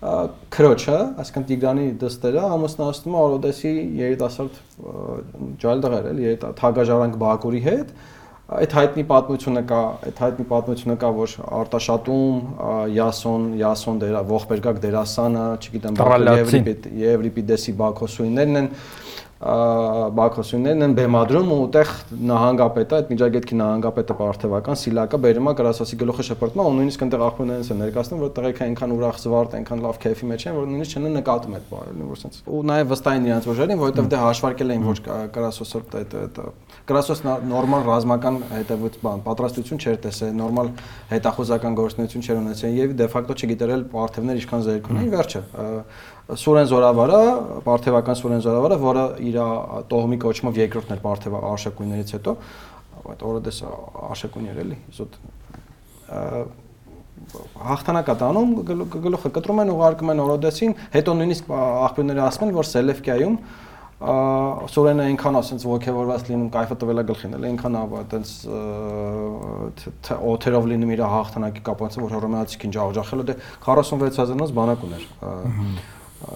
[0.05, 4.59] քրոջը, այսինքն Տիգրանի դստերը ամուսնացնում է Օրոդեսի երիտասարդ
[5.63, 7.95] ջալդղեր էլ, երիտասարդ Թագաժարանք Բակուրի հետ,
[8.45, 12.51] այդ հայտնի պատմությունը կա, այդ հայտնի պատմությունը կա, որ Արտաշատում
[12.93, 15.97] Յասոն, Յասոն դերա ողբերգակ դերասանը, չգիտեմ,
[17.05, 18.69] Եվրիպիդեսի Բաքոսուիններն են,
[19.45, 21.89] Բաքոսյուններն են բեմադրում ու այդտեղ
[22.31, 27.69] նահանգապետը, այդ միջագետքի նահանգապետը Պարթևական Սիլակը բերում է գրասոսի գլուխը շփրտում ու նույնիսկ այնտեղ աղբյուրներս
[27.75, 31.11] են ներկայացնում, որ տղեկը այնքան ուրախ զվարթ, այնքան լավ քեֆի մեջ են, որ նույնիսկ չեն
[31.19, 34.89] նկատում այդ բանը, որ sense։ Ու նաև վստահ են իրանց ուժերին, որովհետև դե հաշվարկել էին,
[34.89, 35.05] որ
[35.35, 36.41] գրասոսը այդ այդ
[36.85, 40.69] գրասոս նորմալ ռազմական հետևից բան, պատրաստություն չէր տեսել, նորմալ
[41.13, 45.43] հետախուզական գործունեություն չէր ունեցել եւ դե ֆակտո չգիտերել պարթևներ ինչքան զերկ ունեն, վերջը
[46.45, 47.23] Սուրեն Զորավարը,
[47.65, 49.39] Պարթևական Սուրեն Զորավարը, որը իր
[49.93, 52.37] տոհմի կոչմով երկրորդն էր Պարթև արշակույներից հետո,
[53.15, 53.59] այդ օրոդես
[54.13, 55.19] արշակույն էր էլի, զուտ
[57.65, 58.51] հաղթանակ է տանում,
[59.05, 63.37] գլուխը կտրում են, ուղարկում են օրոդեսին, հետո նույնիսկ աղբյուրները ասում են, որ Սելևկիայում
[64.05, 68.33] Սուրենը այնքան ասենց ողջավորված լինում, կայֆը տվել է գլխին, էլ այնքան այտենց
[70.35, 75.05] օթերով լինում իր հաղթանակի կապանցը, որ հռոմեացի քինջ աջախելը դե 46000-ից բանակ ուներ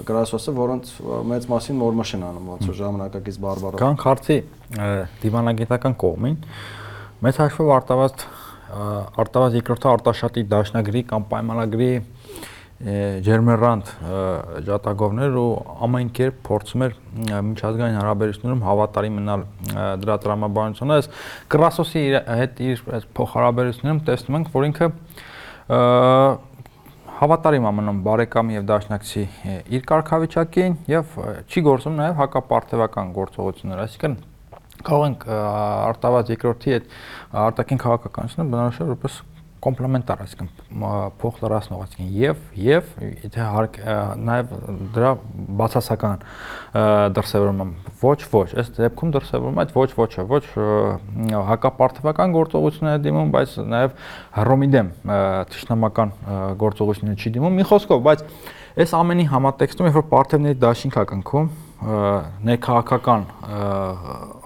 [0.08, 0.90] գրասոսը, որոնց
[1.28, 4.36] մեծ մասին նորմաշ են անում, ոնց որ ժամանակակից բարբարով։ Կան քարտի
[5.22, 6.36] դիվանագիտական կողմին
[7.24, 8.26] մեծ հաշվով արտավազդ
[8.68, 11.88] արտավազ երկրորդը արտաշատի դաշնագրի կամ պայմանագրի
[12.78, 13.88] ջերմերանտ
[14.68, 15.46] ջատագովներ ու
[15.82, 16.92] ամեն կերպ փորձում էր
[17.48, 19.42] միջազգային հարաբերություններում հավատարի մնալ
[20.04, 21.08] դրա տրամաբանությունը այս
[21.50, 22.02] Կրասոսի
[22.38, 22.84] հետ իր
[23.18, 24.90] փոխհարաբերություններում տեսնում ենք որ ինքը
[27.18, 29.24] հավատարիմ է մնում բարեկամի եւ դաշնակցի
[29.74, 31.16] իր կարգավիճակին եւ
[31.50, 34.14] չի գործում նաեւ հակապարտեվական գործողություններ, այսինքն
[34.86, 36.94] կարող ենք արտավազ երկրորդի հետ
[37.42, 39.18] արտաքին քաղաքականությունը բնորոշել որպես
[39.64, 40.48] կոմպլեմենտար, այսինքն
[41.18, 42.90] փոխ լրացնող, այսինքն եւ եւ
[43.24, 43.78] եթե հարկ
[44.28, 44.52] նաեւ
[44.94, 45.12] դրա
[45.60, 46.24] բացասական
[47.18, 50.42] դրսևորում ոչ ոչ, այս դեպքում դրսևորում այդ ոչ ոչը, ոչ
[51.48, 53.96] հակապարտեվական գործողություններ դիմում, բայց նաեւ
[54.38, 54.92] հռոմիդեմ
[55.54, 56.14] ճշնամական
[56.62, 58.26] գործողություններ չի դիմում։ Մի խոսքով, բայց
[58.78, 61.48] այս ամենի համատեքստում, երբ որ պարտեվների դաշինք ակնքում
[62.46, 63.24] ներքաղաքական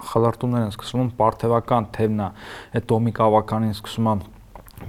[0.09, 2.27] խլարտումներ են սկսվում, պարտեվական թևնա,
[2.77, 4.15] այդ տոմիկ ավականին սկսում է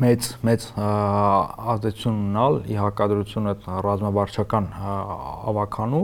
[0.03, 0.65] մեծ մեծ
[1.75, 4.67] ազդեցություն ունալ ի հակադրություն այդ ռազմավարչական
[5.53, 6.03] ավականու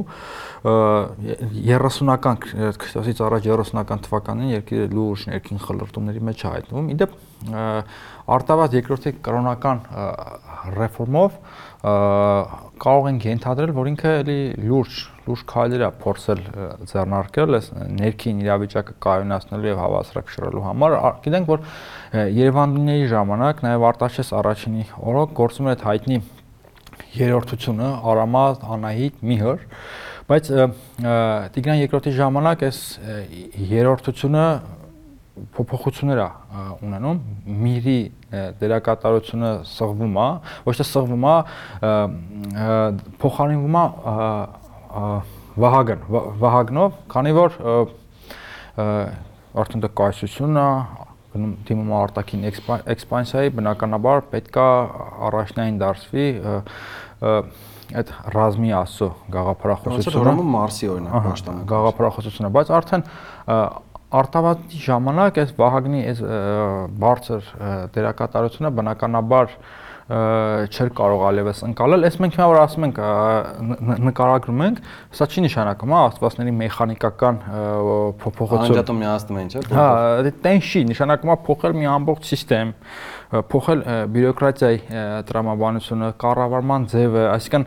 [0.64, 7.11] 30-ական Քրիստոսից առաջ 30-ական թվականին երկիրը լուրջ ներքին խլրտումների մեջ հայտնվում։ Իդեպ
[8.31, 9.79] արտավազ երկրորդի կրոնական
[10.76, 11.38] ռեֆորմով
[11.81, 14.37] կարող ենք ենթադրել, որ ինքը էլի
[14.69, 14.97] լուրջ
[15.31, 16.43] լուրջ քայլեր է փորձել
[16.90, 17.69] ձեռնարկել այս
[18.01, 21.64] ներքին իրավիճակը կայունացնելու եւ հավասարակշռելու համար։ Գիտենք, որ
[22.37, 26.21] Երևանների ժամանակ նաեւ Արտաշես առաջինի օրոք գործում էր այդ հայտնի
[27.21, 29.64] երրորդությունը Արամատ, Անահիտ, Միհր,
[30.31, 30.51] բայց
[31.57, 32.83] Տիգրան երկրորդի ժամանակ այս
[33.71, 34.45] երրորդությունը
[35.57, 36.29] փոփոխություններ է
[36.87, 37.20] ունենում
[37.64, 37.98] միրի
[38.61, 40.29] դերակատարությունը սղվում է
[40.66, 41.35] ոչ թե սղվում է
[43.24, 43.85] փոխարինվում է
[45.64, 46.05] վահագն
[46.44, 47.59] վահագնով քանի որ
[49.61, 50.68] արդեն դա կայսությունն է
[51.31, 54.68] գնում դիմում արտաքին էքսպանսիայի բնականաբար պետքա
[55.31, 56.26] առաջնային դարձվի
[58.00, 63.07] այդ ռազմի ասո գաղափարախոսությունը ուրեմն Մարսի օրինակ պաշտպանում գաղափարախոսությունը բայց արդեն
[64.11, 66.25] արտավատի ժամանակ այս Վահագնի այս
[67.05, 67.53] բարձր
[67.94, 69.55] դերակատարությունը բնականաբար
[70.11, 72.96] չէր կարող այլևս ընկալել։ Այս մենք հիմա որ ասում ենք
[74.09, 74.81] նկարագրում ենք,
[75.14, 77.38] սա չի նշանակում, հա, աստվածների մեխանիկական
[78.25, 79.87] փոփոխություն։ Անջատում միացնում են, չէ՞։ Հա,
[80.42, 82.75] դեն չի, նշանակում է փոխել մի ամբողջ համակարգ
[83.31, 84.79] փոխել բյուրոկրատիայի
[85.29, 87.66] տրամաբանությունը, կառավարման ձևը, այսինքն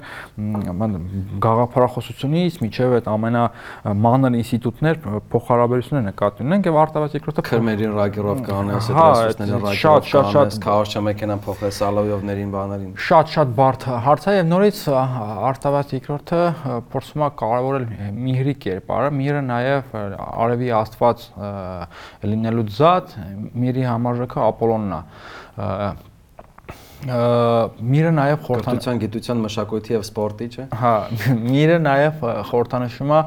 [1.45, 4.99] գաղափարախոսությունից միջև այդ ամենամանր ինստիտուտներ
[5.31, 11.43] փոխհարաբերություններ նկատի ունենք եւ արտավաճ երկրորդը քրմերին ռագերով կանես, հա, ռեսուրսներին ռագերով կանես, քաոսչա մեքենան
[11.47, 14.83] փոխել սալովյովներին բաներին։ Շատ-շատ բարդ հարց է եւ նորից
[15.53, 16.41] արտավաճ երկրորդը
[16.91, 17.87] փորձում է կարևորել
[18.23, 19.95] միհրի կերպարը, միհրը նաեւ
[20.43, 21.25] արևի աստված
[22.33, 23.15] լինելու զատ,
[23.63, 25.01] միհրի համարժեքը Ապոլոնն է
[27.03, 30.93] միրը նաև խորհրդանշան գիտության մշակույթի եւ սպորտի, չէ։ Հա,
[31.43, 33.21] միրը նաև խորհրդանշում է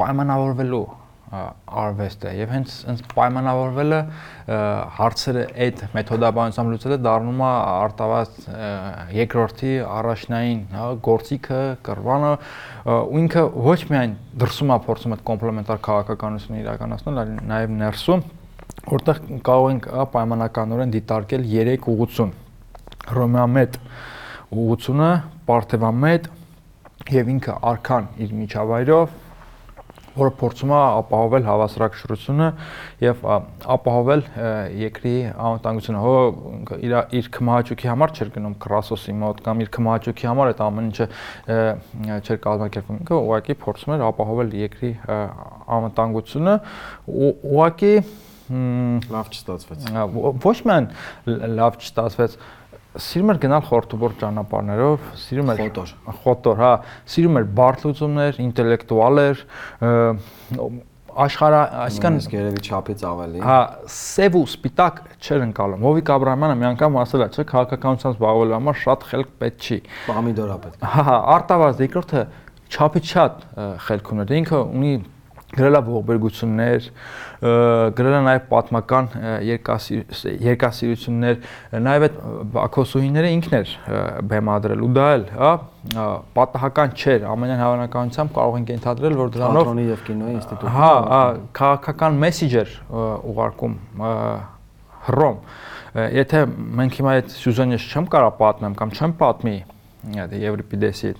[0.00, 0.84] պայմանավորվելու
[1.32, 4.00] արվեստը եւ հենց հենց պայմանավորվելը
[4.98, 8.34] հարցերը այդ մեթոդաբանությամբ լուծելը դառնում է արտավազ
[9.16, 12.34] երկրորդի առաջնային հա գործիքը կրվանը
[12.92, 18.24] ու ինքը ոչ միայն դրսում է փորձում այդ կոմպլեմենտար քաղաքականությունը իրականացնել, այլ նաեւ ներսում
[18.90, 22.32] որտեղ կարող ենք պայմանականորեն դիտարկել 3 ուղություն
[23.12, 23.76] հռոմեամետ
[24.52, 25.10] ուղությունը,
[25.48, 26.30] պարթևամետ
[27.12, 29.20] եւ ինքը արքան իր միջավայրով
[30.12, 32.48] որը փորձում է ապահովել հավասարակշռությունը
[33.00, 33.22] եւ
[33.74, 34.24] ապահովել
[34.82, 35.12] երկրի
[35.46, 36.12] անվտանգությունը։ Հո
[36.84, 41.06] իր իր քմահաճուկի համար չէր գնում Կրասոսի մոտ կամ իր քմահաճուկի համար այդ ամեն ինչը
[42.18, 44.92] չէր կազմակերպվում։ Ինքը ուղղակի փորձում էր ապահովել երկրի
[45.78, 46.58] անվտանգությունը
[47.08, 47.94] ու ուղղակի
[49.12, 49.86] լավ չստացվեց։
[50.44, 50.88] Ոչ միայն
[51.56, 52.36] լավ չստացվեց,
[52.92, 56.72] սիրում էր գնալ խորտուբոր ճանապարհներով, սիրում էր խոտոր։ Խոտոր, հա,
[57.12, 59.44] սիրում էր բարդ լուծումներ, ինտելեկտուալ էր,
[61.22, 63.56] աշխարհ, այսինքն իսկ երևի չափից ավելի։ Հա,
[63.92, 68.78] սև ու սպիտակ չէր ընկալում։ Հովիկ Աբրահամյանը մի անգամ ասել է, չէ, քաղաքականությամբ զբաղվելու համար
[68.82, 72.22] շատ խելք պետք չի։ Պամիդորա պետք։ Հա, արտավազ երկրորդը
[72.72, 73.44] չափից շատ
[73.88, 74.94] խելք ուներ։ Ինքը ունի
[75.52, 76.86] գրել է ողբերգություններ,
[77.98, 79.08] գրել է նաև պատմական
[79.48, 81.40] երկասիրություններ,
[81.86, 82.16] նաև այդ
[82.54, 83.74] Բաքոսուհիները ինքն էր
[84.32, 85.52] բեմադրել ու դա էլ, հա,
[86.38, 91.22] պատահական չէր, ամենայն հավանականությամբ կարող ենք ենթադրել, որ դրանով Թատրոնի եւ կինոյի ինստիտուտը հա, հա,
[91.58, 92.74] քաղաքական մեսեջեր
[93.32, 93.76] ուղարկում
[95.08, 95.36] հռոմ։
[95.92, 96.42] Եթե
[96.80, 99.56] մենք հիմա այդ Սյուզանյես չեմ կարա պատմեմ կամ չեմ պատմի,
[100.02, 101.10] Դե այդ Եվրիպիդեսի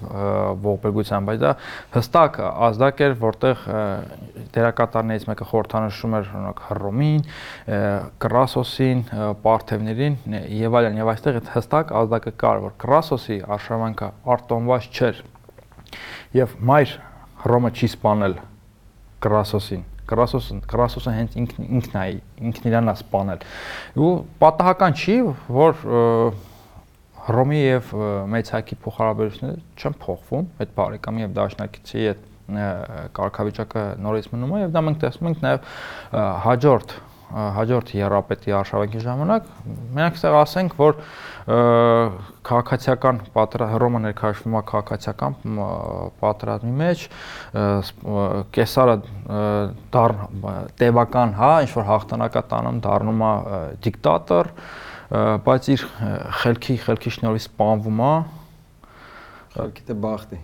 [0.62, 1.50] ողբերգության, բայց դա
[1.94, 3.60] հստակ ազդակ էր, որտեղ
[4.56, 7.22] դերակատարներից մեկը խորհրդանշում էր օրինակ Հռոմին,
[8.24, 9.04] Կրասոսին,
[9.46, 10.18] Պարթևներին
[10.58, 15.24] եւ այլն, եւ այստեղ այդ հստակ ազդակը կար, որ Կրասոսի արշավանքը արտոնված չէր։
[16.42, 16.98] Եվ մայր
[17.46, 18.38] Հռոմը չի սپانել
[19.22, 22.06] Կրասոսին Կրասոսը Կրասոսը հենց ինքն ինքն է
[22.48, 23.44] ինքն իրան է սپانել։
[24.02, 24.10] Ու
[24.42, 25.16] պատահական չի,
[25.56, 26.40] որ և,
[27.22, 27.94] Հռոմի եւ
[28.32, 32.28] մեծ հայքի փոխհարաբերությունները չեն փոխվում, այդ բարեկամի եւ դաշնակիցի այդ
[33.16, 35.72] կարգավիճակը նորից մնում է եւ դա մենք տեսնում ենք նաեւ
[36.46, 36.94] հաջորդ
[37.32, 39.46] հաջորդ երապետի արշավանքի ժամանակ
[39.96, 40.98] մենք ցեղ ասենք որ
[42.48, 43.20] քաղաքացիական
[43.72, 45.38] Հռոմը ներկայացվում է քաղաքացիական
[46.20, 47.06] պատրաստի մեջ
[48.58, 48.96] կեսարը
[49.96, 50.44] դառն
[50.82, 53.32] տևական հա ինչ որ հաղթանակա տանում դառնում է
[53.86, 54.52] դիկտատոր
[55.12, 55.82] բայց իր
[56.40, 58.12] խելքի խելքի շնորհիվ սպանվում է
[59.52, 60.38] խելքի դե բախտի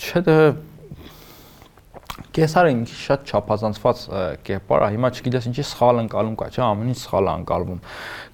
[0.00, 0.36] չէ դե
[2.36, 4.02] կեսարը ինքը շատ չափազանցված
[4.46, 7.80] կերպար է հիմա չգիտես ինչի սխալ ընկալում կա չէ ամեն ինչ սխալ է ընկալվում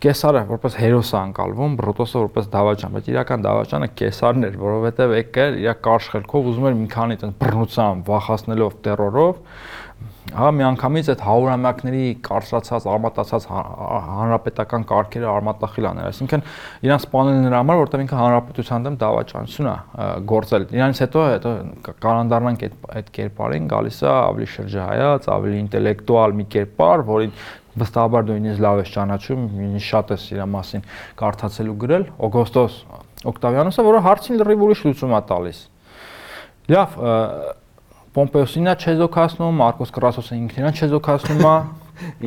[0.05, 5.59] կեսարը որպես հերոս է ընկալվում բրոտոսը որպես դավաճան բայց իրական դավաճանը կեսարն էր որովհետև եկել
[5.65, 9.41] իր կարճ խելքով ուզում էր մի քանի տեն բռնությամբ վախացնելով terrorով
[10.35, 16.43] հա միանգամից այդ հարյուրամյակների կարծրացած, արմատացած հանրապետական կարգերը արմատախիլ անել, այսինքն
[16.87, 19.77] իրան սպանել նրա համար, որտեղ ինքը հանրապետության դեմ դավաճանություն է
[20.33, 21.53] գործել։ Իրանից հետո հետո
[22.07, 27.37] կանանդառնանք այդ այդ կերպարին, գալիս է ավելի շրջահայաց, ավելի ինտելեկտուալ մի կերպար, որին
[27.77, 30.85] վստահաբար դու ինձ լավ ես ճանաչում, ինձ շատ ես իր մասին
[31.21, 32.79] կարդացել ու գրել, Օգոստոս
[33.27, 35.61] Օկտավիանոսը, որը հարցին լրիվ ուրիշ լուծում է տալիս։
[36.73, 36.97] Լավ,
[38.17, 41.57] Պոմպեոսինա չեզոքացնում, Մարկոս Կրասոսը ինքն իրան չեզոքացնում է,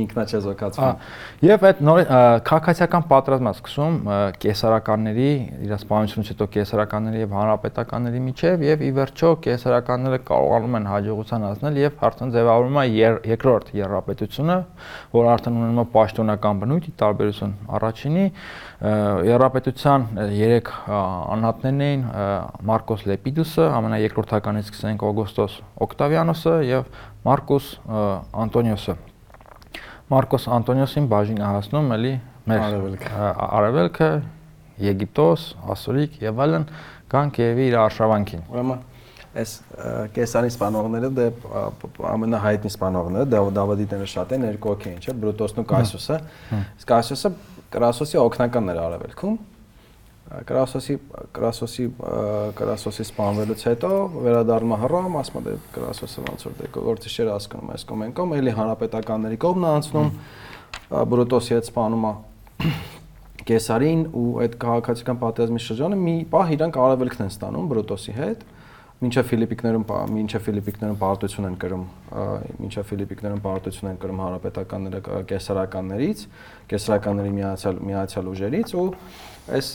[0.03, 1.03] ինքնա չեզոքացվում։
[1.45, 2.01] Եվ այդ նոր
[2.49, 3.97] քաղաքացիական պատրաստմա սկսում
[4.43, 5.29] կեսարականների,
[5.65, 11.79] իր սպանությունից հետո կեսարականների եւ հանրապետականների միջև եւ ի վերջո կեսարականները կարողանում են հաջողության հասնել
[11.79, 12.86] եւ արդեն ձևավորվում է
[13.29, 14.58] երկրորդ երրապետությունը,
[15.15, 18.25] որ արդեն ունենում է պաշտոնական բնույթ՝ տարբերություն առաջինի,
[19.29, 20.08] երրապետության
[20.39, 22.05] երեք անհատներն էին
[22.69, 26.89] Մարկոս Լեպիդուսը, ամենաերկրորդականից սկսենք Օգոստոս Օկտավիանոսը եւ
[27.27, 27.71] Մարկոս
[28.45, 28.99] Անտոնիոսը։
[30.09, 32.11] Մարկոս Անտոնիոսին բաժին հասնում էլի
[32.49, 34.07] մեր արևելքը, արևելքը,
[34.79, 36.65] Եգիպտոս, Ասորիկ եւ այլն
[37.11, 38.81] կան Կիևի իր արշավանքին։ Ուրեմն
[39.39, 39.53] այս
[40.15, 41.27] կեսարի սպանողները դե
[42.09, 46.17] ամենահայտնի սպանողները Դավիդները շատ են երկու են, չէ՞, Բրուտոսն ու Կասիոսը։
[46.57, 47.31] Իսկ Կասիոսը
[47.69, 49.35] Կրասոսի օկնականն էր արևելքում։
[50.29, 50.95] Կրասոսի
[51.33, 51.85] Կրասոսի
[52.59, 53.89] Կրասոսի սպանվելուց հետո
[54.25, 58.03] վերադառնում է Հռոմ, ասում է դե Կրասոսը ոնց որ դե գործի շեր հասկանում այս կողմ
[58.05, 60.11] են կողմ, էլի հանրապետականների կողմն է անցնում,
[61.09, 62.13] Բրուտոսի հետ սպանում է
[63.49, 68.43] Կեսարին ու այդ քաղաքացիական պատերազմի շրջանը մի պահ իրանք արևելքն են ստանում Բրուտոսի հետ
[68.99, 71.83] մինչև Ֆիլիպիկներում մինչև Ֆիլիպիկներում պարտություն են կրում
[72.59, 76.23] մինչև Ֆիլիպիկներում պարտություն են կրում հանրապետականները կեսարականներից
[76.73, 78.85] կեսարականների միացյալ միացյալ ուժերից ու
[79.57, 79.71] այս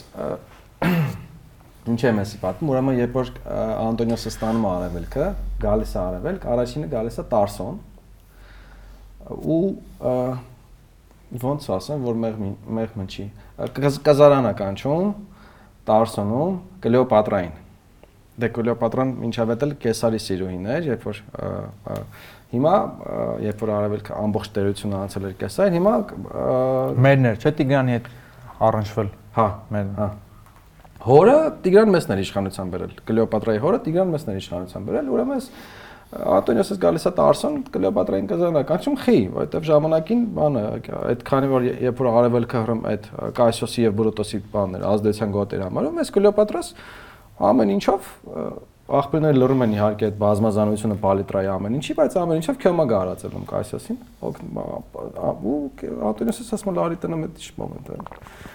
[1.94, 5.26] ինչ եմ ասի պատմում ուրեմն երբ որ Անտոնիոսը ստանում է արևելքը
[5.64, 7.82] գալիս է արևելք առաջինը գալիս է Տարսոն
[9.54, 9.60] ու
[11.44, 12.40] ոնց ասեմ որ մեղ
[12.78, 13.28] մեղ մնչի
[14.06, 15.12] կազարանա կանչում
[15.88, 17.60] Տարսոնում Կլեոպատրային
[18.34, 21.20] դե Կլեոպատրան ինչավ էլ կեսարի սիրուհին էր, երբ որ
[22.54, 22.72] հիմա
[23.44, 25.92] երբ որ արևելքը ամբողջ տերությունը անցել էր կեսարին, հիմա
[27.06, 28.10] մերն էր, չէ՞ Տիգրանի հետ
[28.68, 30.10] առնչվել։ Հա, մերն։ Հա։
[31.04, 35.48] Հորը Տիգրան Մեսներ իշխանության բերել։ Կլեոպատրայի հորը Տիգրան Մեսներ իշխանության բերել, ուրեմն
[36.14, 40.62] Ատոնիոսից գալիս է Տարսոն Կլեոպատրային կզանականչում խի, որովհետև ժամանակին բանը
[41.10, 43.08] այդ քանի որ երբ որ արևելքը հրում այդ
[43.40, 46.70] Կասիոսի եւ Բրուտոսի բաններ ազդեցության գոտեր համարում, այս Կլեոպատրաս
[47.50, 48.10] ամեն ինչով
[48.94, 53.98] աղբյուրները լռում են իհարկե այդ բազմազանությունը պալիտրայի ամեն ինչի, բայց ամեն ինչով քյոմա գարացելում Կասիասին։
[54.24, 55.54] Ու
[56.12, 57.88] Անտոնիոսը ասում է լարի տնը մեծ ինչ մոմենտ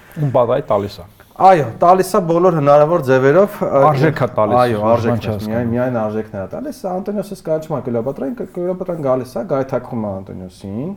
[0.10, 1.08] է։ Ում բադայի տալիս է։
[1.40, 6.42] Այո, տալիս է բոլոր հնարավոր ձևերով արժեքա տալիս։ Այո, արժեքն է, միայն միայն արժեքն է
[6.52, 10.92] տալիս։ Անտոնիոսը կանչում է Կլեոպատրային, Կլեոպատրան գալիս է, գայթակվում է Անտոնիոսին,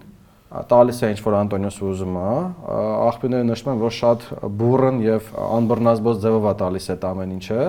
[0.53, 2.33] տալիս է ինչ որ Անտոնիոս ուզում է,
[3.07, 4.27] աղբյուրները նշում են, որ շատ
[4.59, 7.63] բուրըն եւ անբռնազբոս ձևով է տալիս այդ ամեն ինչը,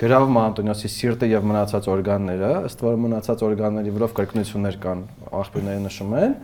[0.00, 5.04] գրավում է Անտոնիոսի սիրտը եւ մնացած օրգանները, ըստ որը մնացած օրգանների վրով կրկնություններ կան,
[5.44, 6.34] աղբյուրները նշում են,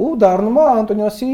[0.00, 1.30] ու դառնում է Անտոնիոսի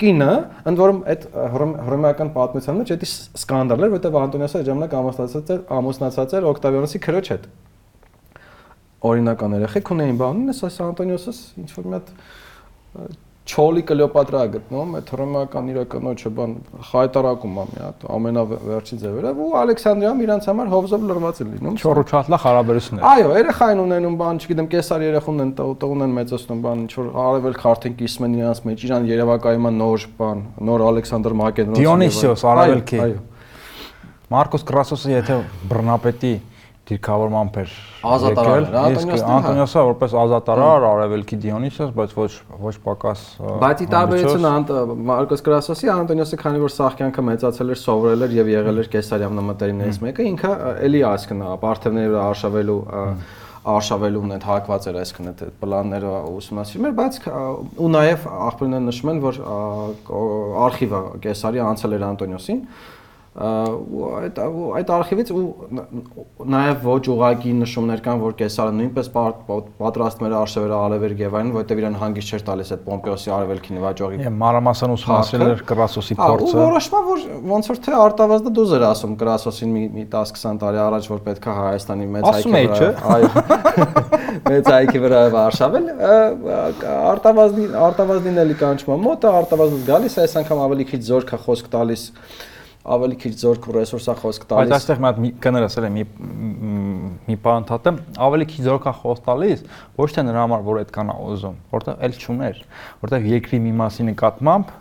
[0.00, 0.28] կինը,
[0.70, 5.64] ընդ որում այդ հռոմեական պատմության մեջ դա սկանդալ էր, որտեղ Անտոնիոսը այդ ժամանակ ամուսնացած էր,
[5.80, 7.48] ամուսնացած էր Օկտավիանոսի քրոջ հետ
[9.10, 15.70] օրինական երեխեք ունեին բանին, այս Անտոնիոսը ինչ որ մի հատ Չոլի Կլեոպատրա գտնում, այդ հռոմեական
[15.70, 16.52] իր կնոջը բան
[16.90, 22.04] խայտարակում ա մի հատ ամենավերջի ձևերով ու Ալեքսանդրիայում իրանց համար հովզով լրված է լինում։ Չորու
[22.10, 26.92] չաթլա խարաբերություններ։ Այո, երեխային ունենում բան, չգիտեմ, կեսար երեխուն են տողուն են մեծացնում բան, ինչ
[27.00, 31.80] որ արևել քարտեն կիսում են իրանց մեջ, իրան Երևակայում է նոր բան, նոր Ալեքսանդր Մակեդոնոս։
[31.80, 33.18] Դիոնիսիոս արևելքի։ Այո։
[34.30, 35.36] Մարկոս Կրասոսը եթե
[35.70, 36.34] բռնապետի
[36.90, 37.74] դիրքավորման բեր
[38.10, 42.30] Ազատարար էր, Անտոնիոսը Անտոնիոսը որպես ազատարար արևելքի Դիոնիսիոս, բայց ոչ
[42.66, 43.24] ոչ պակաս
[43.64, 44.78] Բայց ի տարբերությունը
[45.10, 49.38] Մարկոս Կրասոսի Անտոնիոսը քանի որ սաղ կյանքը մեծացել էր, սովորել էր եւ եղել էր կեսարյան
[49.40, 50.52] նամատերիմներից մեկը, ինքը
[50.90, 52.80] էլի ասկնա, պարթևների վրա արշավելու
[53.60, 57.18] արշավելուն այդ հակված էր այսքան այդ պլանները ուսումնասիրում էր, բայց
[57.84, 59.40] ու նաև աղբյուրները նշում են, որ
[60.64, 62.62] արխիվը Կեսարի անցել էր Անտոնիոսին,
[63.30, 65.42] այդ այդ արխիվից ու
[66.50, 71.98] նաև ոչ ուղակի նշումներ կան որ կեսարը նույնպես պատրաստում էր արշավերը արևեր Գևային որտեվ իրան
[72.00, 77.02] հանգիստ չէր տալիս այդ Պոմպեոսի արևելքի նվաճողի Եվ մանրամասն ուսումնասիրել էր Կրասոսի փորձը ու որոշма
[77.06, 77.22] որ
[77.54, 81.56] ոնց որ թե արտավազդը դուզ էր ասում Կրասոսին մի մի 10-20 տարի առաջ որ պետքա
[81.60, 83.30] Հայաստանի մեծ հայքի վրա այո
[84.50, 85.88] մեծ հայքի վրա արշավել
[86.90, 92.04] արտավազդի արտավազդին էլի կանչում մոտը արտավազդը գալիս այս անգամ ավելի քիչ զորքա խոսք տալիս
[92.80, 96.04] ավելի քիչ զորք ու ռեսուրսա խոսք տալիս։ Բայց այստեղ մի հատ կներ ասել եմ մի
[97.28, 99.64] մի բան թաթեմ, ավելի քիչ զորքա խոսք տալիս,
[100.00, 102.62] ոչ թե նրա համար, որ այդքան է ուզում, որտեղ էլ չուներ,
[103.04, 104.72] որտեղ երկրի մի մասի նկատմամբ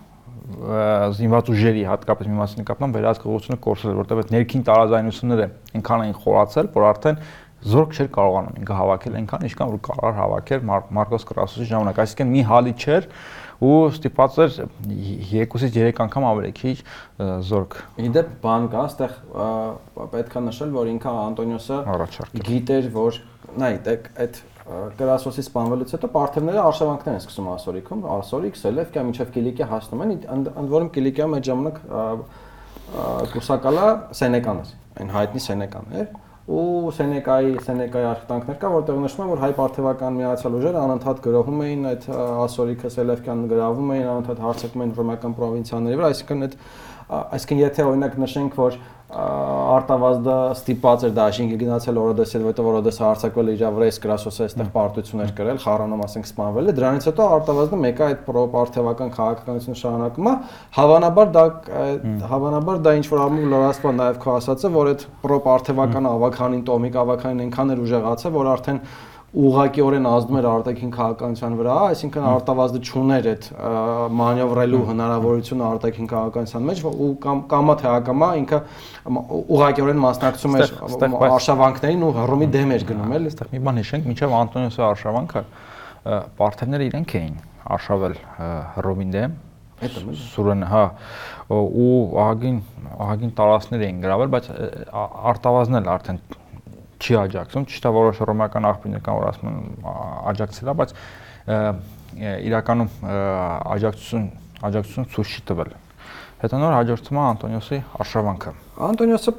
[1.19, 5.45] զինված ուժերի հատկապես մի մասի նկատմամբ վերահսկողությունը կորցրել, որտեղ այդ ներքին տարաձայնությունները
[5.77, 7.21] այնքան էին խորացել, որ արդեն
[7.69, 10.62] զորք չէր կարողանում ինքը հավաքել այնքան, ինչքան որ կարող հավաքել
[10.95, 13.07] Մարկոս Կրասոսի ժամանակ, այսինքն մի հալի չէր,
[13.60, 14.54] ու ստիպված էր
[14.89, 16.78] 2-ից 3 անգամ ավելի քիչ
[17.50, 17.76] զորք։
[18.08, 19.17] Իդեպ բան կա, այստեղ
[20.13, 21.80] պետքա նշել, որ ինքը Անտոնիոսը
[22.50, 23.19] գիտեր, որ
[23.60, 30.04] նայեք, այդ Կրասոսի սպանվելուց հետո պարթևները արշավանքներ են սկսում ասորիքում, ասորիկ, Սելևկիա միջև Կիլիկիա հասնում
[30.06, 31.80] են, ընդ որում Կիլիկիայում այդ ժամանակ
[33.34, 33.88] կուրսակալա
[34.19, 34.69] Սենեկան էր,
[35.00, 36.08] այն հայտնի Սենեկան էր
[36.49, 41.59] ու Սենեկայի Սենեկայի աշխատանքներ կա, որտեղ նշվում է, որ հայ պարթևական միացյալ ուժերը անընդհատ գրոհում
[41.65, 42.07] էին այդ
[42.45, 46.57] ասորիքը Սելևկյան գրավում էին, անընդհատ հարձակում էին ռոմական պրովինցիաների վրա, այսինքն այդ
[47.09, 48.79] այսինքն եթե օրինակ նշենք, որ
[49.10, 54.43] արտավազդը ստիպած էր դաշինքը գնացել Օրոդեսի հետ, որտեղ Օրոդեսը հարձակվել էր իր վրա, իսկ Կրասոսը
[54.45, 60.30] այստեղ պարտություններ կրել, Խառանում ասենք սպանվել է։ Դրանից հետո արտավազդը մեկը այդ պրոպարթևական քաղաքականությունը շարունակում
[60.30, 60.36] է,
[60.78, 61.45] հավանաբար դա
[62.30, 67.45] հավանաբար դա ինչ որ առումով լրացման նաև քո ասածը, որ այդ պրոպարթևական ավականին, տոմիկ ավականին
[67.50, 68.84] այնքան էր ուժեղացել, որ արդեն
[69.30, 73.44] ուղղակիորեն ազդում էր արտաքին քաղաքականության վրա, այսինքն արտավազդը չուներ այդ
[74.20, 78.62] մանևրելու հնարավորությունը արտաքին քաղաքականության մեջ ու կամ կամա թե ակամա ինքը
[79.39, 80.74] ուղղակիորեն մասնակցում էր
[81.30, 85.46] արշավանքներին ու հռոմի դեմ էր գնում էլ այստեղ մի բան հիշենք միջև Անտոնիոսի արշավանքը
[86.39, 87.38] պարթևները իրենք էին
[87.78, 88.18] արշավել
[88.80, 89.38] հռոմի դեմ
[89.80, 90.82] Սուրեն, հա,
[91.56, 92.58] ու ահագին
[93.00, 94.50] ահագին տարածքներ էին գրավել, բայց
[95.32, 96.20] արտավազն էլ արդեն
[96.99, 99.59] չի աջակցում, ճիշտ է որոշ ռոմական աղբյուրներ կան, որ ասում են
[100.33, 100.93] աջակցելա, բայց
[102.49, 102.89] իրականում
[103.75, 104.25] աջակցություն
[104.69, 105.75] աջակցություն ցույց չի տվել։
[106.39, 108.51] Հետո նոր հաջորդում է Անտոնիոսի արշավանքը։
[108.89, 109.31] Անտոնիոսը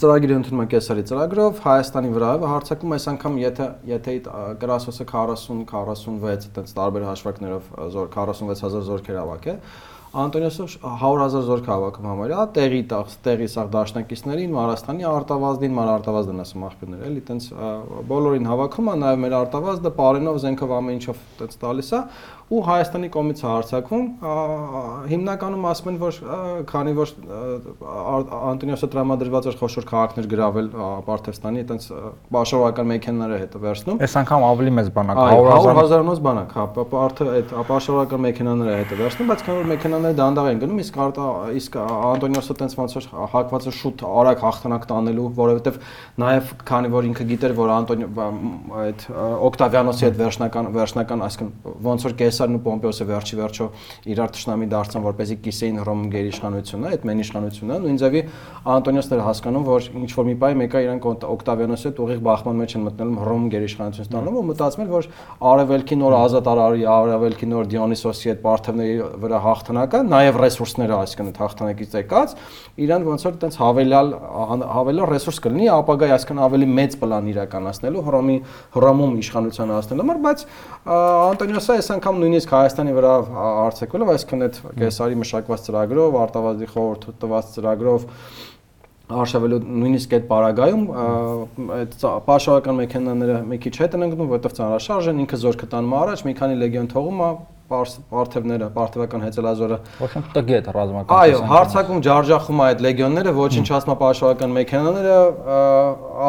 [0.00, 4.14] ծրագիրը ընդունում է կեսարի ծրագրով Հայաստանի վրա հարցակում այս անգամ եթե եթե
[4.60, 9.54] Կրասոսը 40 46 այդպես տարբեր հաշվարկներով զոր 46000 զորքեր ավակ է
[10.10, 16.64] Անտոնիոսը 100.000 զորք հավաքում համարյա տեղի տաղ տեղի սաղ դաշնակիցներին Մարաստանի արտավազդին մար արտավազդն ասում
[16.66, 17.46] աղբյուրներ էլի տենց
[18.10, 22.02] բոլորին հավաքում է նաև մեր արտավազդը պարենով զենքով ամեն ինչով տենց տալիս է
[22.50, 24.06] ու Հայաստանի կողմից հարձակվում
[25.10, 26.16] հիմնականում ասում են որ
[26.66, 27.10] քանի որ
[28.50, 30.70] Անտոնիոսը տրամադրված էր խոշոր քաղաքներ գրավել
[31.06, 31.86] Պարթեստանի այտենց
[32.34, 38.24] բաշարողական մեքենաները հետը վերցնում այս անգամ ավելի մեծ բանակ 100.000-ից բանակ հա Պարթը այդ բաշարողական
[38.26, 41.00] մեքենաները հետը վերցնում բայց քանի որ մեքենաները դանդաղ են գնում իսկ
[41.60, 41.78] իսկ
[42.10, 45.80] Անտոնիոսը այտենց ոնց որ հակված է շուտ արագ հաղթանակ տանելու որովհետև
[46.24, 48.28] նաև քանի որ ինքը գիտեր որ Անտոնիո
[48.80, 49.06] այդ
[49.50, 53.64] Օկտավիանոսի հետ վերջնական վերջնական այսինքն ոնց որ կես Կեսարն ու Պոմպեոսը վերջի վերջո
[54.10, 58.22] իրար ճշնամի դարձան, որպեսզի կիսեին Հռոմ գերիշխանությունը, այդ մեն իշխանությունը, նույն ձևի
[58.70, 62.74] Անտոնիոսն էր հասկանում, որ ինչ որ մի բայ մեկը իրանք Օկտավիանոսի հետ ուղիղ բախման մեջ
[62.80, 65.08] են մտնել Հռոմ գերիշխանություն ստանում ու մտածում էր, որ
[65.50, 71.40] արևելքի նոր ազատ արարի, արևելքի նոր Դիոնիսոսի հետ պարթևների վրա հաղթանակը, նաև ռեսուրսները, այսինքն այդ
[71.40, 72.34] հաղթանակից եկած,
[72.80, 74.12] իրան ոնց որ այտենց հավելյալ
[74.70, 78.36] հավելյալ ռեսուրս կլինի ապագայի այսինքն ավելի մեծ պլան իրականացնելու Հռոմի
[78.76, 80.44] Հռոմում իշխանության հասնելու համար, բայց
[80.90, 83.12] Անտոնիոսը այս անգամ նույնիսկ Հայաստանի վրա
[83.66, 88.06] արցեկվելով, այսինքն այդ կեսարի մշակված ծրագրով, արտավազդի խորհուրդ տված ծրագրով
[89.10, 90.82] արշավելու նույնիսկ այդ պարագայում
[91.76, 91.94] այդ
[92.30, 96.34] պաշարական մեքենաները մի քիչ հետ են ընկնում, որովհետև ծանրաշարժ են, ինքը զորքը տանում առաջ, մի
[96.38, 97.30] քանի լեգիոն թողում է,
[97.70, 103.68] պարթևները, պարթևական հեծելազորը Ոչ մի տգի է ռազմական։ Այո, հարցակում ջարջախում է այդ լեգիոնները, ոչինչ
[103.78, 105.18] ասма պաշտպանական մեքենաները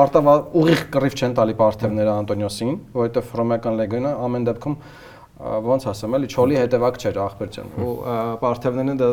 [0.02, 4.78] արտավա ուղիղ կռիվ չեն տալի պարթևները Անտոնիոսին, որովհետև հռոմեական լեգիոնը ամեն դեպքում
[5.42, 7.94] ոնց ասեմ, էլի չոլի հետևակ չէր ախպերջան։ Ու
[8.42, 9.10] պարթևներն դա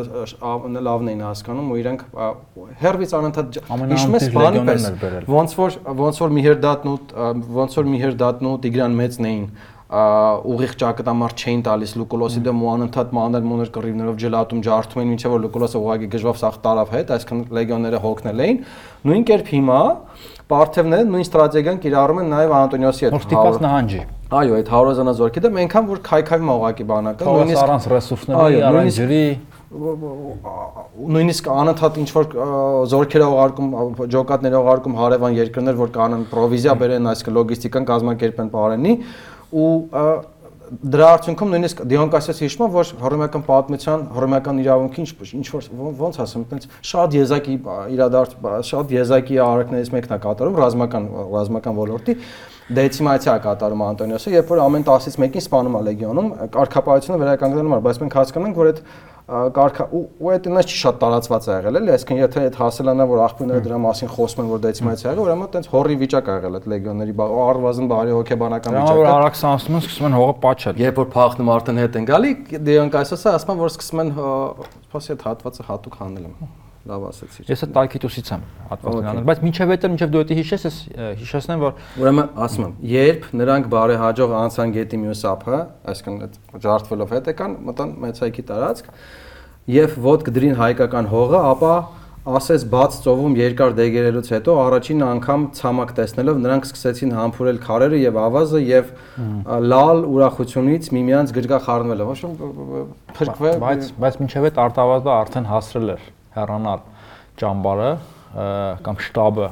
[0.85, 2.03] լավն էին հասկանում ու իրենք
[2.83, 3.59] հերվից անընդհատ
[3.97, 4.87] իշմես բանի պես
[5.33, 6.99] ոնց որ ոնց որ Միհերդատն ու
[7.59, 9.45] ոնց որ Միհերդատն ու Տիգրան մեծն էին
[9.89, 15.33] ուղիղ ճակատամարտ չէին տալիս Լուկոլոսի դեմ ու անընդհատ մանր մոներ կռիվներով ջլատում ջարդում էին մինչև
[15.33, 18.61] որ Լուկոլոսը ուղղակի գժվավ սախ տարավ հետ, այսքան լեգիոնները հոգնել էին։
[19.09, 19.81] Նույն կերպ հիմա
[20.49, 25.85] Պարթևները նույն ստրատեգիան կիրառում են նաև Անտոնիոսի հետ։ Հորտիպաս նահանջի։ Այո, այդ հարոզանազորքի դեմ այնքան
[25.89, 29.21] որ քայքայում ուղակի բանակը, նույնիսկ առանց ռեսուրսների, առանց ջրի
[31.13, 32.27] նույնիսկ անընդհատ ինչ որ
[32.93, 33.69] զորքեր ուղարկում,
[34.15, 38.93] ջոկատներ ուղարկում հարևան երկրներ, որ կանան պրովիզիա բերեն, այսինքն լոգիստիկան կազմակերպեն բարենի
[39.49, 39.69] ու
[40.69, 45.09] դրա արդյունքում նույնիսկ Դիոնկասիաս հիշում եմ, որ հռոմեական պատմության, հռոմեական իրավունքի ինչ
[45.39, 47.55] ինչ որ ոնց ասեմ, այտենց շատ եզակի
[47.95, 48.35] իրադարձ,
[48.69, 52.17] շատ եզակի արարքներից մեկն է կատարում ռազմական ռազմական ոլորտի
[52.69, 58.01] դեցիմացիա կատարում Անտոնիոսը, երբ որ ամեն 10-ից մեկին սպանում է լեգիոնում, կարգապահությունը վերականգնվում է, բայց
[58.03, 58.81] մենք հասկանանք, որ այդ
[59.29, 63.19] կարգա ու այդ այնպես չի շատ տարածված է եղել էլի, այսինքն եթե այդ հասելանա որ
[63.25, 66.69] աղբյուրները դրա մասին խոսում են որ դեցիմացիա եղել, ուրեմն այտենց հորի վիճակ ա եղել այդ
[66.73, 67.13] լեգիոնների
[67.49, 71.53] առվազն բարի հոգեբանական վիճակը։ Որ արագ սանսում են սկսում են հողը պատչել։ Երբ որ փախնում
[71.59, 72.33] արդեն հետ են գալի,
[72.69, 74.11] Դեոնկայսոսը ասում են որ սկսում են
[74.89, 79.41] սպասի այդ հատվածը հատուկ հանել եմ լավ ասացիր։ Ես այդ տակիտուսից եմ հատվածն անել, բայց
[79.45, 80.77] միջև հետը միջև դու դա հիշես, ես
[81.19, 85.61] հիշեցնեմ, որ ուրեմն ասում եմ, երբ նրանք բարեհաջող անցան գետի մյուս ափը,
[85.93, 88.91] այսինքն այդ ջարդվելով հետ եկան, մտան մեծ հայքի տարածք,
[89.69, 91.73] եւ ոդկ դրին հայկական հողը, ապա
[92.29, 98.19] ասես բաց ծովում երկար դեգերելուց հետո առաջին անգամ ցամաք տեսնելով նրանք սկսեցին համբուրել քարերը եւ
[98.25, 98.91] ավազը եւ
[99.71, 102.19] լալ ուրախությունից միմյանց գրկա խառնվել։ Ոչ
[103.17, 106.07] փրկվել, բայց բայց մինչև այդ արտավազդը արդեն հասրել էր
[106.37, 106.87] հեռանալ
[107.39, 107.91] ճամբարը
[108.85, 109.45] կամ շտաբը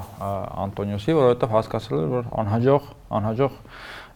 [0.67, 3.55] Անտոնիոսի, որովհետև հասկացել էր, որ անհաջող անհաջող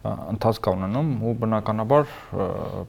[0.02, 2.06] ընթացք ունենում ու բնականաբար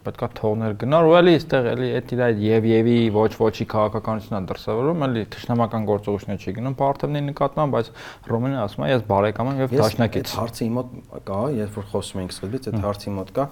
[0.05, 4.39] պետքա թողներ գնար ու էլի այստեղ էլի այդ իր այդ եւ եւի ոչ ոչի քաղաքականությունն
[4.39, 7.91] է դրսևորում, էլի թշնամական գործողություններ չի գնում Պարտևների նկատմամբ, բայց
[8.33, 10.97] Ռոմենը ասում է ես բարեկամ եմ եւ դաշնակից։ Հարցը իմ մոտ
[11.29, 13.47] կա, երբ որ խոսում ենք սկզբից, այդ հարցի մոտ կա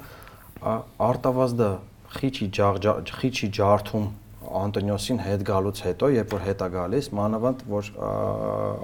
[1.11, 1.69] արտավազդը
[2.11, 2.81] խիչի ջաղ
[3.21, 4.09] խիչի ջարդում
[4.41, 7.89] Անտոնիոսին հետ գալուց հետո, երբ որ հետ է գալիս, մանավանդ որ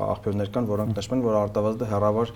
[0.07, 2.33] աղբյուրներ կան, որոնք նշում են, որ արտավազդը հերավար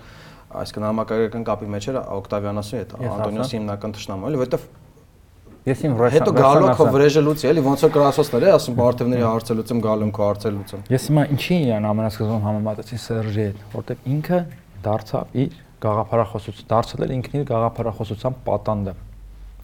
[0.62, 4.70] այսինքն համակարգական կապի մեջ էր Օկտավիանոսի հետ, Անտոնիոսի հիմնական ճշնամը, էլի, որովհետև
[5.62, 9.68] Ես իմ ռեսա հետո գալու քո վրեժելուց էլի ոնց որ կրասոսներ է ասում բարթևների հարցելուց
[9.72, 14.40] եմ գալու քո հարցելուց եմ Ես հիմա ինչի իրան ամենասկզբում համեմատեցի Սերժի հետ որտեվ ինքը
[14.82, 15.54] դարձավ իր
[15.86, 18.96] գաղափարախոսություն դարձել էր ինքն իր գաղափարախոսության պատանդը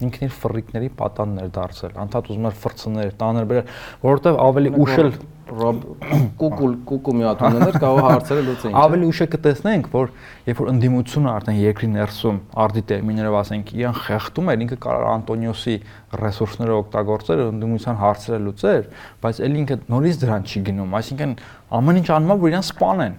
[0.05, 3.75] ինքն իր ֆրիկների պատանն էր դարձել անդադ ուզում էր ֆրցներ տաներ բերել
[4.05, 5.11] որովհետև ավելի ուշել
[5.49, 10.11] կուկուլ կուկու մի հատ ունեներ կարող հարցերը լուծեին ավելի ուշ է կտեսնենք որ
[10.49, 15.75] երբ որ ընդդիմությունը արդեն երկրի ներսում արդի տերմիներով ասենք իրան խեղդում էր ինքը կարող Անտոնիոսի
[16.21, 18.85] ռեսուրսները օգտագործել ընդդիմության հարցերը լուծեր
[19.25, 21.35] բայց ել ինքը նորից դրան չի գնում այսինքն
[21.79, 23.17] ամեն ինչ անում է որ իրան սպանեն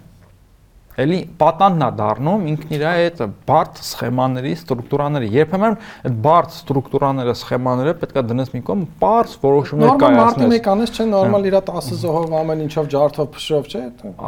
[1.01, 5.77] Էլի պատանդն է դառնում ինքն իր այդ բարդ սխեմաների, ստրուկտուրաների։ Երբեմն
[6.11, 10.93] այդ բարդ ստրուկտուրաները, սխեմաները պետքա դնես մի կողմ, բարձ որոշումներ կայացնես։ Նորմալ մարտի մեկ անես
[10.97, 13.85] չէ, նորմալ իր 10 զոհով ամեն ինչով ջարդով փշրով չէ։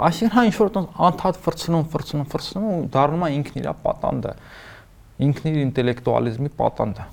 [0.07, 0.73] Այսինքն հա ինչ որ
[1.13, 4.35] անդադ ֆրցնում, ֆրցնում, ֆրցնում ու դառնում է ինքն իր պատանդը։
[5.23, 7.07] Ինքն իր ինտելեկտուալիզմի պատանդը։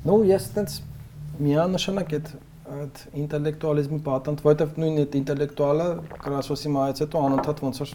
[0.00, 0.76] Ну, ես այտենց
[1.44, 2.28] միանշանակ այդ
[2.70, 5.86] այդ ինտելեկտուալիզմի պատանդ, որովհետև նույն այդ ինտելեկտուալը
[6.24, 7.94] Կրասոսի մայից հետո անընդհատ ոնց որ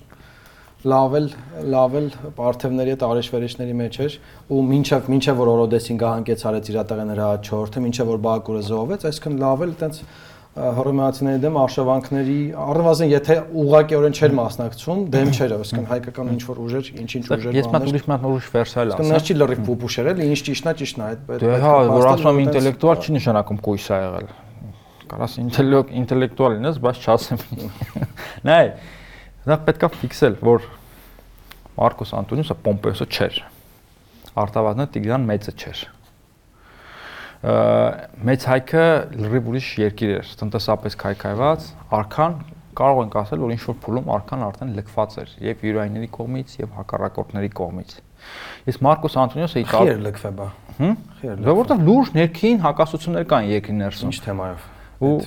[0.86, 1.28] լավել
[1.74, 2.08] լավել
[2.38, 4.18] պարթևների հետ արեշվերեշների մեջ էր
[4.54, 9.08] ու մինչև մինչև որ Օրոդեսին գահանկեց արեց իր տղեն հրա 4-ը մինչև որ Բակուրը զոհվեց
[9.10, 10.02] այսքան լավել այտենց
[10.56, 16.92] հռոմեացիների դեմ արշավանքների առնվազն եթե ուղղակիորեն չէր մասնակցում դեմ չէր այսինքն հայկական ինչ որ ուժեր
[17.02, 20.40] ինչ-ինչ ուժեր ես մատ ուրիշ մատ ուրիշ վերսալ ասեմ նա չի լրիվ էր էլի ինչ
[20.48, 24.04] ճիշտն է ճիշտն է այդ դե հա որ ասում եմ ինտելեկտուալ չի նշանակում կույս ա
[24.06, 24.34] եղել
[25.12, 27.44] կարաս ինտելեկտ ինտելեկտուալ լինես, բայց չասեմ։
[28.50, 28.66] Նայ,
[29.46, 30.66] դա պետքա ֆիքսել, որ
[31.76, 33.40] Մարկոս Անտոնիոսը Պոմպեոսը չէր։
[34.46, 35.82] Արտավազնը Տիգրան մեծը չէր։
[38.26, 38.86] Մեծ հայքը
[39.22, 41.68] լրիվ ուրիշ երկիր էր, տնտեսապես քայքայված,
[42.00, 42.38] արքան
[42.76, 46.74] կարող ենք ասել, որ ինչ որ փուլում արքան արդեն լքված էր եւ յուրայինների կողմից եւ
[46.80, 47.98] հակառակորդների կողմից։
[48.72, 50.48] Իսկ Մարկոս Անտոնիոսը իտալ Խեր լքվե բա։
[50.80, 50.96] Հմ։
[51.46, 54.72] Որովհետեւ լուրջ ներքին հակասություններ կան երկրի ներսում։ Ինչ թեմայով
[55.02, 55.18] ու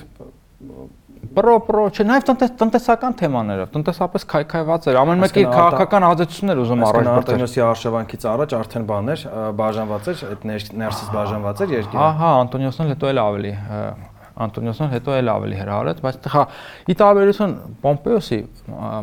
[1.29, 6.83] Պրո պրո, չէ, նաև տնտես տնտեսական թեմաները, տնտեսապես քայքայված էր։ Ամեն մեկի քաղաքական ազդեցություններ ուզում
[6.87, 9.25] առաջ բերել։ Անտոնիոսի արշավանքից առաջ արդեն բաներ
[9.59, 10.47] բաժանված էր, այդ
[10.79, 13.53] ներսից բաժանված էր երկիրը։ Ահա, Անտոնիոսն հետո էլ ավելի
[14.39, 16.43] Անտոնիոսն հետո էլ ավելի հրահարեց, բայց հա
[16.87, 18.37] ի տարբերություն Պոմպեոսի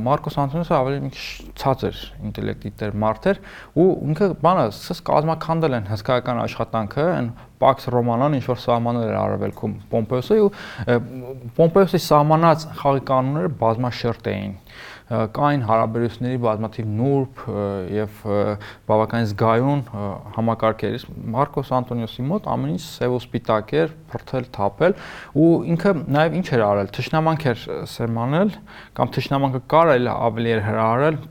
[0.07, 1.27] Մարկոս Անտոնիոսը ավելի մի քիչ
[1.61, 1.99] ցածր
[2.31, 3.41] ինտելեկտի տեր մարդ էր
[3.77, 7.29] ու ինքը բանը սկսեց կազմակերպել են հսկայական աշխատանքը, այն
[7.63, 10.51] Pax Romana-ն ինչ որ սահմանել էր արևելքում Պոմպեոսի ու
[11.57, 14.55] Պոմպեոսի սահմանած խաղի կանոնները բազմաշերտ էին
[15.07, 17.43] կային հարաբերությունների բազմաթիվ նուրբ
[17.95, 18.17] եւ
[18.89, 19.83] բավականին զգայուն
[20.35, 21.05] համակարգերից
[21.37, 24.97] Մարկոս Անտոնիոսի մոտ ամեն ինչ սև ու սպիտակ էր, փրթել, թափել
[25.39, 27.63] ու ինքը նաեւ ինչ էր արել, թշնամանք էր
[27.95, 28.53] սերմանել
[28.99, 31.23] կամ թշնամանքը կարել ավելի էր հրահարել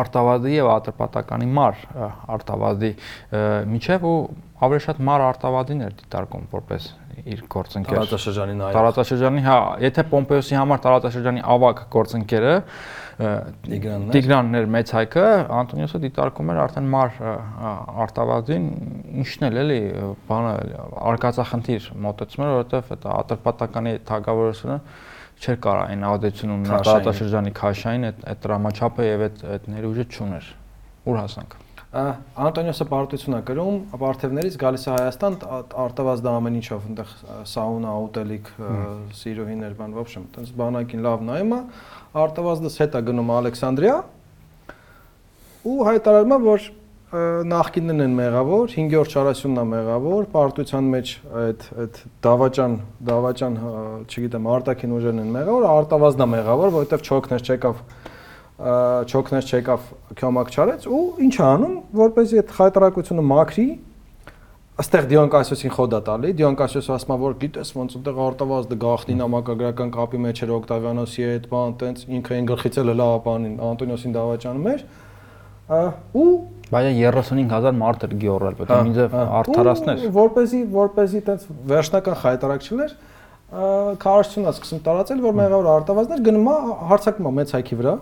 [0.00, 1.80] արտավազդի եւ ատրպատականի մար
[2.34, 2.92] արտավազդի
[3.74, 4.18] միջև ու
[4.64, 6.90] ավելի շատ մար արտավազդին էր դիտարկում որպես
[7.24, 12.54] իր գործընկեր տարածաշրջանի նայ տարածաշրջանի հա եթե Պոմպեոսի համար տարածաշրջանի ավակ գործընկերը
[13.14, 15.24] Տիգրանն Տիգրանն էր մեծ հայկը,
[15.54, 17.20] Անտոնիոսը դիտարկում էր արդեն մար
[18.04, 18.64] արտավազին,
[19.22, 19.78] ինչն էլ էլի,
[20.30, 20.54] բանը
[21.12, 24.78] արկածախնդիր մոտեցում էր, որովհետև այդ ատրպատականի թագավորությունը
[25.39, 30.53] չէր կարող այն ազդեցություն ունենալ տարածաշրջանի քաշային այդ այդ դրամաչափը եւ այդ այդ ներուժը չուներ։
[31.09, 35.37] Ուր հասանք։ Անտոնիոսը պարտությունա գրում, ապարթևներից գալիս է Հայաստան,
[35.83, 37.13] արտավազ դա ամեն ինչով, այնտեղ
[37.49, 38.51] սաունա, ուտելիք,
[39.17, 41.59] սիրուհիներ, բան, в общем, այնպես բանակին լավ նայում է,
[42.23, 43.95] արտավազդս հետ է գնում Ալեքսանդրիա
[45.65, 46.69] ու հայտարարում է, որ
[47.14, 52.74] նախկիններն են մեղավոր, 5-րդ շարասյունն է մեղավոր, պարտության մեջ այդ այդ դավաճան,
[53.10, 53.58] դավաճան,
[54.08, 57.82] չգիտեմ, արտաքին ուժերն են մեղավոր, արտավազդն է մեղավոր, որովհետև չոքներ չեկավ
[58.54, 59.86] չոքներ չեկավ
[60.18, 63.66] քյոմակ չարեց ու ինչ անում, որպեսզի այդ հայտարարությունը մաքրի,
[64.74, 69.14] Աստեղ Դիոն Կասիոսին խոդա տալի, Դիոն Կասիոսը ասում է, որ գիտես ոնց այնտեղ արտավազդը գախնի
[69.20, 74.16] նամակագրական կապի մեջ էր Օկտավիանոսի հետ, բան, տենց ինքը այն գլխից էլ լավ բանին Անտոնիոսին
[74.18, 74.82] դավաճանում էր։
[75.64, 76.28] Ու
[76.74, 78.98] բայց 35000 մարդ էր գիորել, պետք է ինձ
[79.40, 82.94] արդարացներ։ Որպեսի, որպեսի տենց վերջնական խայտարակ չլեր,
[84.04, 86.56] քարոշցունա սկսում տարածել, որ մեղավոր արտավազդներ գնում է
[86.90, 87.94] հարցակում է մեծ հայքի վրա,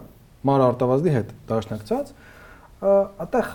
[0.49, 2.13] մար արտավազդի հետ դաշնակցած
[2.83, 3.51] այդտեղ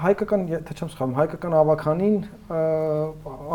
[0.00, 2.14] հայկական, եթե չեմ սխալվում, հայկական ավականին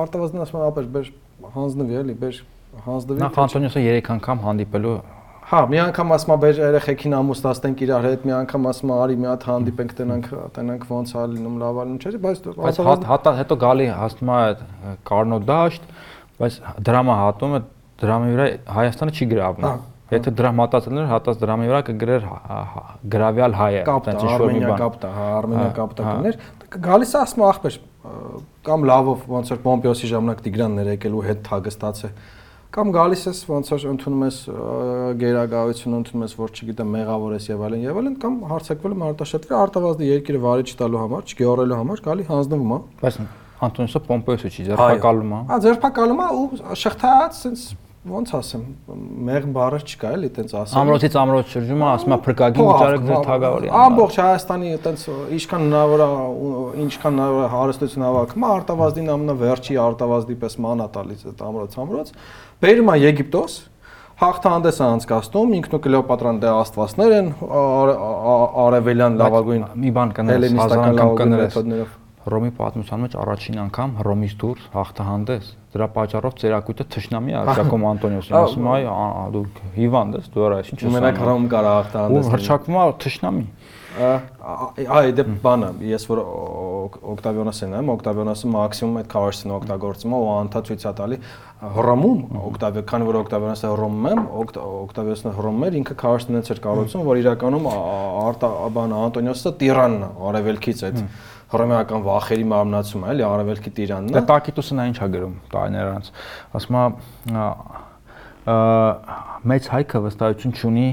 [0.03, 1.07] արտավազդն ասում են ապեր բեր
[1.55, 2.41] հանձնվի էլի, բեր
[2.85, 4.93] հանձնվի։ Նախ Անտոնիոսը 3 անգամ հանդիպելու
[5.47, 9.15] Հա, մի անգամ ասում է բեր երեխեքին ամուսնացնենք իրար հետ, մի անգամ ասում է արի
[9.21, 10.27] մի հատ հանդիպենք, տենանք,
[10.57, 14.41] տենանք ոնց է լինում, լավ լինում, չէ՞, բայց բայց հատա հետո գալի հասնում է
[15.07, 15.91] Կարնո դաշտ,
[16.41, 16.57] բայց
[16.89, 17.61] դրամա հատում է
[18.03, 19.77] դրամի վրա Հայաստանը չի գրավում։ Հա
[20.07, 22.27] Եթե դրա մտածել էր, հատած դրամի վրա կգրեր
[23.11, 26.37] գրավյալ հայը, այդպես ինչ որ մի բան։ Կապտա, հա, Արմենիա կապտա կներ։
[26.85, 27.75] Գալիս է ասում ախպեր
[28.67, 32.11] կամ լավով ոնց որ Պոմպեոսի ժամանակ Տիգրաններ եկելու հետ թագստաց է
[32.75, 34.37] կամ գալիս ես ոնց որ ընդունում ես
[35.21, 39.57] գերագայություն ընդունում ես որ չգիտեմ մեղավոր ես եւ այլն եւ այլն կամ հարցակվել եմ արտաշատվի
[39.61, 43.19] արտավազդի երկիրը վարի չտալու համար, չգեորելու համար գալի հանձնվում է։ Բայց
[43.57, 48.63] Անտոնիսը Պոմպեոսը չի ձերբակալում է։ Հա, ձերբակալում է ու շղթայած sense ոնց ասեմ,
[49.27, 53.21] մեղմ բառը չկա էլի, տենց ասեմ։ Ամրոցից ամրոց շրջում է, ասում է փրկագին վճարեք ձեր
[53.27, 55.05] թագավորի։ Ամբողջ Հայաստանի տենց
[55.37, 56.09] ինչքան հնարավոր է,
[56.87, 62.11] ինչքան հնարավոր է հարստություն հավաքում, արտավազդին ամենավերջի արտավազդի պես մանա տալիս այդ ամրոց ամրոց։
[62.67, 63.59] Բերում է Եգիպտոս,
[64.17, 67.27] հաղթանդես է անցկացնում, ինքն ու Կլեոպատրան դե աստվածներ են,
[68.65, 74.67] արևելյան լավագույն մի բան կներես, հազար անգամ կներես։ Ռոմի պատմության մեջ առաջին անգամ Ռոմից դուրս
[74.73, 78.77] հաղթահանդես։ Դրա պատճառով ծերակույտը թշնամի է Արկակոմ Անտոնիոսին, ասում է,
[79.35, 79.43] դու
[79.77, 83.45] հիվանդ ես, դու արա, ինչ ես։ Մենակ Ռոմ կարա հաղթահանդես։ Ու հրճակվում է թշնամի։
[83.97, 86.19] Այ դե բանը, ես որ
[87.17, 91.17] Օկտավիոնոսն եմ, Օկտավիոնոսը մաքսիմում այդ քարոշցին օգտագործում է ու անթա ցույց է տալի
[91.77, 92.19] Հռոմում
[92.51, 97.67] Օկտավիո, քանի որ Օկտավիոնոսը Հռոմում եմ, Օկտավիոնոսը Հռոմում էր, ինքը քարոշցնից էր կառուցում, որ իրականում
[97.73, 101.01] արտա բանը Անտոնիոսը տիրանն է, արևելքից այդ
[101.51, 105.91] հռոմեական վախերի մարմնացում է, էլի արևելքի տիրանն է։ Դե Տակիտուսը նա ինչ է գրում տարիներ
[105.95, 106.09] անց։
[106.59, 106.83] Ասում է
[108.47, 110.87] մեծ հայքը վստահություն ունի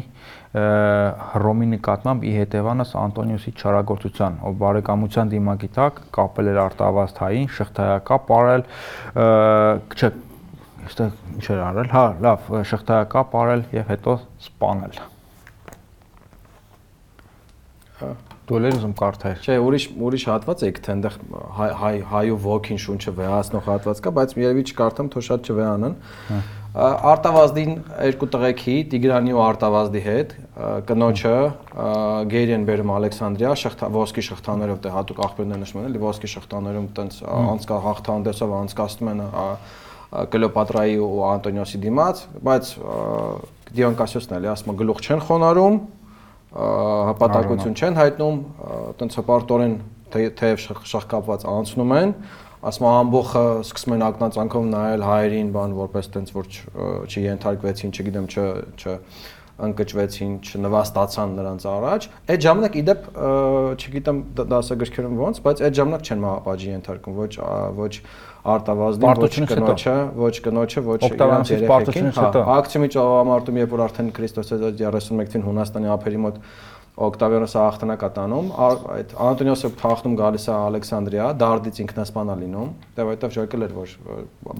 [0.54, 8.30] Հռոմի նկատմամբ ի հետևանս Անտոնիոսի չարագործության, ով բարեկամության դիմակի տակ կապել էր արտավազդ հային, շղթայակապ
[8.38, 8.62] արել,
[9.98, 10.12] չէ,
[10.84, 15.13] այստեղ ինչ էր արել, հա, լավ, շղթայակապ արել եւ հետո սպանել։ Հա
[18.44, 21.14] Էլ ուզում կարդալ։ Չէ, ուրիշ ուրիշ հատված է, թե այնտեղ
[21.80, 25.96] հայ հայու ոգին շունչը վեհացնող հատված կա, բայց երևի չկարդամ, թող շատ չվեհանան։
[26.74, 27.72] Արտավազդին
[28.04, 30.34] երկու տղեկի Տիգրանի ու Արտավազդի հետ
[30.90, 31.34] կնոջը
[32.34, 37.20] գերեն բերում Ալեքսանդրիա շղթա ոսկի շղթաներով դե հատուկ աղբյուրներ նշում են էլի ոսկի շղթաներում տենց
[37.30, 39.22] անցկա հաղթանդեսով անցկացնում են
[40.34, 42.68] Կլեոպատրայի ու Անտոնիոսի դիմաց, բայց
[43.74, 45.78] Դիոն Կասիոսն էլի ասում գլուխ չեն խոնարում,
[46.54, 48.40] հպատակություն չեն հայտնում,
[49.00, 49.76] տենց հպարտորեն
[50.14, 52.12] թեև շախկապված անցնում են,
[52.64, 56.50] ասում ամբողը սկսում են ակնածանքով նայել հայերին, բան որպես տենց որ
[57.10, 58.44] չենթարկվեցին, չգիտեմ, չ
[58.78, 58.94] չ
[59.54, 63.04] ընկճվեցին, չնվաստացան նրանց առաջ։ Այդ ժամանակ իդեպ
[63.78, 64.18] չգիտեմ
[64.50, 67.32] դասագրքերում ոնց, բայց այդ ժամանակ չեն մահապաճի ենթարկում, ոչ
[67.78, 67.92] ոչ
[68.44, 72.26] արտավազդին, ոչ կնոջը, ոչ կնոջը, ոչ իրանց երեխեքին։ Հա,
[72.58, 76.42] ակցիոմի ճողամարտում, երբ որ արդեն Քրիստոսը 31 թին Հունաստանի ափերի մոտ
[76.94, 78.50] Օկտավիանոսը հաղթանակ է տանում,
[78.94, 83.94] այդ Անտոնիոսը հաղթում գալիս է Ալեքսանդրիա, դարդից ինքնասպանա լինում, դե այդտեղ ջոկել էր որ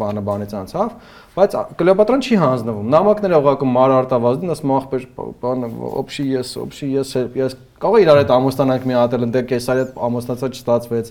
[0.03, 0.97] բանը բանից անցավ,
[1.37, 5.07] բայց Կլեոպատրան չի հանձնվում։ Նամակները ուղղակի մար արտավազդին, ասում ախպեր,
[5.45, 5.71] բանը
[6.03, 9.87] օբշի ես, օբշի ես, ես կարող է իրար հետ ամուսնանանք մի հատ էլ ընդ Կեսարիա
[10.11, 11.11] ամուսնացա չստացվեց,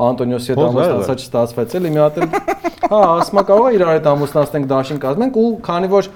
[0.00, 2.28] Անտոնիոսի հետ ամուսնացա չստացվեց, էլի մի հատ էլ
[2.90, 6.08] հա, ասма կարող է իրար հետ ամուսնացնենք դաշին կազմենք ու քանի որ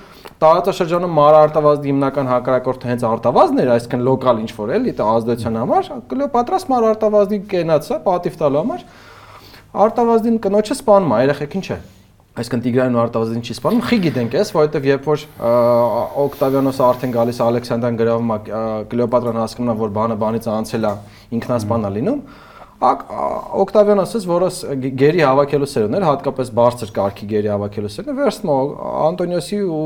[0.43, 6.67] տարածաշրջանում մարարտավազդի հիմնական հակարակորդը հենց արտավազդն էր, այսինքն լոկալ ինչ որ էլի, ազդեցության համար, Կլեոպատրաս
[6.75, 8.87] մարարտավազդի կենաց է, պատիվ տալու համար
[9.75, 11.79] արտավազդին կնոջը սպանում է, երեխեքին չէ։
[12.35, 15.25] Այսինքն Տիգրանն ու Արտավազդին չի սպանում։ Խի գիտենք էս, որովհետև երբ որ
[16.25, 18.39] Օկտավիանոսը արդեն գալիս է Ալեքսանդրան գրավում է,
[18.91, 20.93] Կլեոպատրան հասկանում է, որ բանը բանից անցել է,
[21.39, 22.19] ինքնասպան է լինում,
[22.85, 24.49] Օկտավիանոսից, որը
[25.01, 28.73] գերի հավաքելու սերուն էր, հատկապես բարձր կարգի գերի հավաքելու սերուն, վերցնում
[29.09, 29.83] Անտոնիոսի ու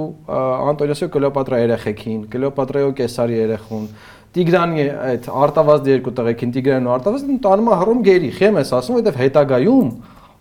[0.72, 3.88] Անտոնիոսի ու Կլեոպատրայի երեխեքին, Կլեոպատրայի ու Կեսարի երեխուն,
[4.38, 8.98] Տիգրանի այդ արտավազդի երկու տղեկին, Տիգրանն ու Արտավազդին տանում է հռոմ գերի։ Խեմ ես ասում,
[8.98, 9.92] որովհետև հետագայում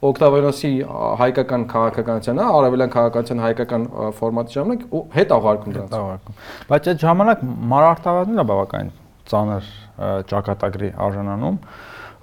[0.07, 0.71] Օկտավիանոսի
[1.17, 3.87] հայկական քաղաքականությունը, արևելյան քաղաքականության հայկական
[4.19, 4.83] ֆորմատի ժամանակ
[5.15, 6.37] հետ աղարկում դրանց։ Աղարկում։
[6.69, 8.91] Բայց այդ ժամանակ մարարտավազդն է բավական
[9.31, 9.71] ծանր
[10.31, 11.57] ճակատագրի արժանանում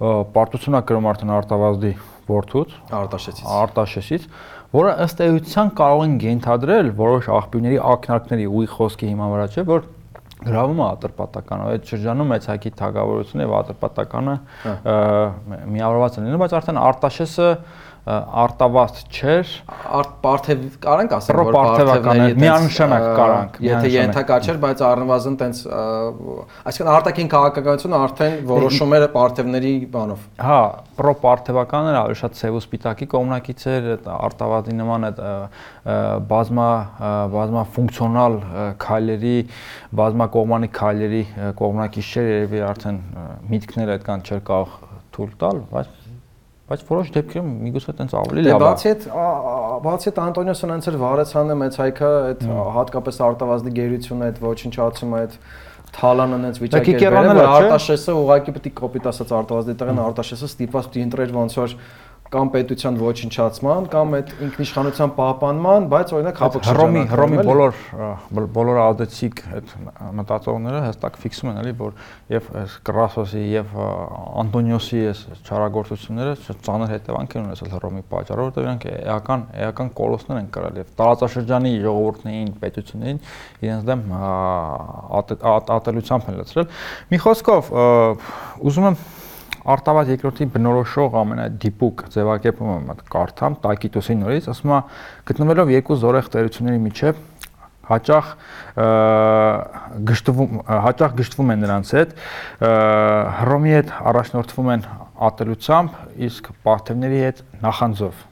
[0.01, 1.93] պարտությունա կրում արդեն արտավազդի
[2.29, 4.29] ворթուց, արտաշեսից։ Արտաշեսից,
[4.75, 9.87] որը ըստ էության կարող են ենթադրել որոշ աղբյուրների ակնարկների ուղի խոսքի հիմա վրա չէ, որ
[10.45, 14.35] գրավում է ատրպատականը, այդ շրջանում մեծակի թագավորությունը եւ ատրպատականը
[14.65, 14.75] հա։
[15.75, 17.49] միավորված են լինում, բայց արդեն արտաշեսը
[18.05, 19.51] արտավաստ չէր
[19.99, 25.63] արտ պարթև կարանք ասել որ պարթևական միանշանակ կարանք եթե ենթակա չէր բայց առնվազն տենց
[26.69, 30.61] այսինքն արտաքին քաղաքականությունը արդեն որոշում էր պարթևների բանով հա
[31.01, 35.25] պրո պարթևականները ավելի շատ ցև ու սպիտակի կողմնակից էր արտավազդի նման այդ
[36.35, 36.69] բազմա
[37.35, 38.41] բազմա ֆունկցիոնալ
[38.85, 39.37] քայլերի
[40.05, 41.25] բազմա կողմանի քայլերի
[41.65, 43.03] կողմնակից չէր երևի արդեն
[43.55, 44.81] միտքները այդքան չէր կարող
[45.15, 46.04] թույլ տալ բայց
[46.75, 49.05] բայց որոշ դեպքերում միգուցե այտենց ավելի լավ է։ Դե բացի այդ
[49.85, 52.43] բացի այդ Անտոնիոսն այնց էր վարեցանը մեծ հայքը այդ
[52.75, 55.39] հատկապես արտավազդի գերությունը այդ ոչնչացումը այդ
[55.95, 60.49] թալանը այնց վիճակի էր բերել, որ Արտաշեսը ուղակի պետք է կոպիտ ասած արտավազդի տեղն Արտաշեսը
[60.51, 61.77] ստիպված պիտի ընտրեր ոնց որ
[62.33, 67.81] կամ պետության ոչնչացման, կամ այդ ինքնիշխանության պահպանման, բայց օրինակ հապոքսիջանը Հռոմի բոլոր
[68.55, 69.75] բոլոր ազդեցիկ այդ
[70.19, 71.93] մտածողները հստակ ֆիքսում են, էլի, որ
[72.35, 72.49] եւ
[72.89, 73.77] Կրասոսի եւ
[74.45, 80.49] Անտոնիոսի այս չարագործությունները ծանր հետևանք են ունեցել Հռոմի պատճառով, որտեղ իրանք էական էական կոլոսներ են
[80.55, 83.21] կրել եւ տարածաշրջանի ժողովուրդներին, պետություններին
[83.65, 84.07] իրենց դեմ
[85.79, 86.73] ատելությամբ են լցրել։
[87.15, 87.71] Մի խոսքով
[88.65, 88.99] ուզում եմ
[89.65, 94.81] Արտավազ երկրորդի բնորոշող ամենադիպուկ ձևակերպումը մտ կարդամ Տակիտոսի նորից, ասում է
[95.31, 97.23] գտնվելով երկու զորեղ տերությունների միջև
[97.85, 98.29] հաճախ
[100.11, 102.15] գշտվում հաճախ գշտվում են նրանց հետ
[103.41, 104.87] հռոմի հետ առաջնորդվում են
[105.29, 105.99] ատելությամբ
[106.29, 108.23] իսկ պարթևների հետ նախանձով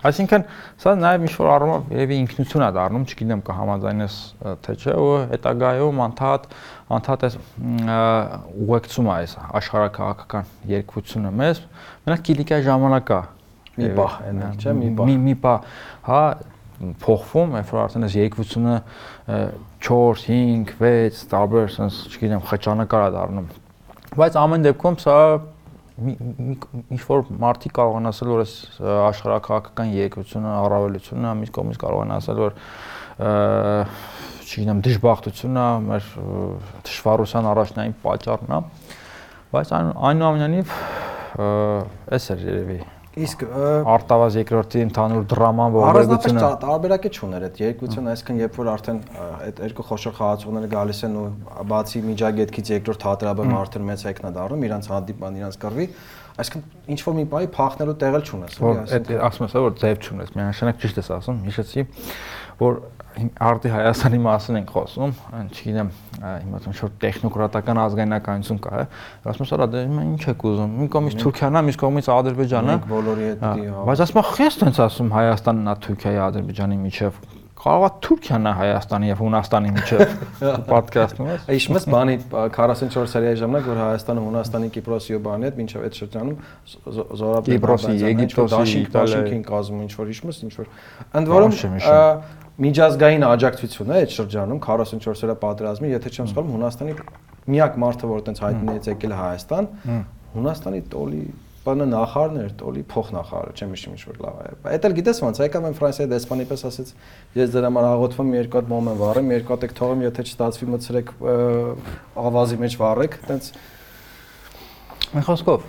[0.00, 0.44] Այսինքն
[0.80, 4.14] սա նաև ինչ որ առումով երևի ինքնություն է դառնում, չգիտեմ կհամաձայնես
[4.64, 6.46] թե չէ, ու հետագայում անդադ
[6.96, 7.36] անդադ էս
[8.66, 11.60] ուղեկցում է այս աշխարհակաղակական երկվությունը մեզ,
[12.06, 13.20] մենակ Կիլիկիայի ժամանակա
[13.80, 15.54] մի բա, այնա, չէ, մի բա։ Մի մի բա,
[16.08, 16.22] հա,
[17.04, 18.74] փոխվում, երբ որ արդեն այս երկվությունը
[19.86, 23.48] 4, 5, 6 տարբեր, sense, չգիտեմ, խճանկար է դառնում։
[24.20, 25.16] Բայց ամեն դեպքում սա
[26.00, 28.54] ինչ որ մարդիկ կարող են ասել որ այս
[29.10, 32.54] աշխարհակաղակական երկրությունը առավելությունը մյուս կողմից կարող են ասել որ
[34.50, 36.06] չգիտեմ դժբախտությունն է մեր
[36.90, 38.62] դժվարության առաջնային պատճառն է
[39.54, 40.72] բայց այնուամենայնիվ
[42.18, 42.80] էս էր երևի
[43.10, 43.40] Իսկ
[43.90, 49.62] Արտավազ երկրորդի ընդհանուր դրաման ողբերգությունը առանձնապես տարբերակի չուներ այդ երկությունը, այսինքն երբ որ արդեն այդ
[49.64, 51.24] երկու խոշոր խաղացողները գալիս են ու
[51.72, 55.88] բացի միջագետքից երկրորդ հատրաբը արդեն մեծ հայքնա դառնում, իրանց հանդիպան, իրանց կռվի,
[56.38, 59.76] այսինքն ինչ որ մի բայ փախնելու տեղ էլ չունես, էլի, այսինքն։ այդ ասում ես, որ
[59.82, 61.84] ձև չունես, միանշանակ ճիշտ ես ասում, հիշեցի,
[62.62, 62.80] որ
[63.50, 65.12] արդի Հայաստանի մասին ենք խոսում,
[65.50, 65.90] չգիտեմ,
[66.20, 68.84] հիմա ինչ որ տեխնոկրատական ազգայնականություն կա,
[69.30, 72.88] ասում եմ, «Սա դե ինչ եք ուզում»։ Մի կողմից Թուրքիան է, մյուս կողմից Ադրբեջանը։ Մենք
[72.94, 77.22] բոլորի հետ դի։ Բայց ասում եմ, «Խես տենց ասում Հայաստանն է Թուրքիայի Ադրբեջանի միջև»։
[77.60, 80.12] Կարողա Թուրքիան է Հայաստանի եւ Հունաստանի միջև
[80.70, 82.14] պատկասթում ես։ Իշ մեծ բանի
[82.56, 86.38] 44 սարի ժամանակ որ Հայաստանը, Հունաստանի, Կիպրոսի ու բանի հետ մինչև այդ շրջանում
[87.20, 90.72] զորաբեր Կիպրոսի, Եգիպտոսի, Իտալիայի կազմում ինչ որ իշմս, ինչ որ։
[91.20, 91.54] Ընդ որում
[92.60, 96.96] միջազգային աջակցությունը այդ շրջանում 44-րդ պատերազմի, եթե չեմ սխալվում, Հունաստանի
[97.50, 99.70] միակ մարդը, որ այտենց հայտնի է եկել Հայաստան,
[100.34, 101.22] Հունաստանի տոլի
[101.60, 105.66] բանը նախարներ, տոլի փոխնախարարը, չեմ հիշում ինչ որ լավ է։ Այդ էլ գիտես ոնց, եկամ
[105.68, 106.92] եմ Ֆրանսիայի դեսպանի պես ասեց,
[107.36, 110.70] ես ձեր համար աղոթվում երկու հատ մոմ եմ վառեմ, երկու հատ եք թողեմ, եթե չստացվի
[110.72, 111.12] մցրեք
[112.30, 113.52] ավազի մեջ վառեք, այտենց
[115.10, 115.62] Մի խոսքով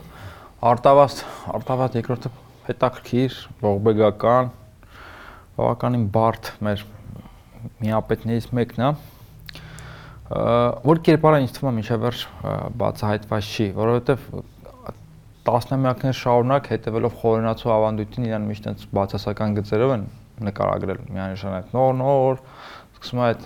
[0.69, 1.13] Արտավաս,
[1.49, 2.29] Արտավաս երկրորդը
[2.67, 4.51] հետաքրքիր, ողբեգական,
[5.57, 6.85] բավականին բարդ մեր
[7.81, 8.91] միապետներից մեկն է
[10.87, 12.21] որ կերպարը ինձ թվում է միջև վերջ
[12.81, 14.27] բացահայտված չի, որովհետև
[15.47, 20.05] տասնամյակներ շարունակ հետևելով խորենացու ավանդույթին իրան միշտ այնց բացասական գծերով են
[20.47, 22.39] նկարագրել միանշանակ նոր նոր
[23.01, 23.45] սկսում է այդ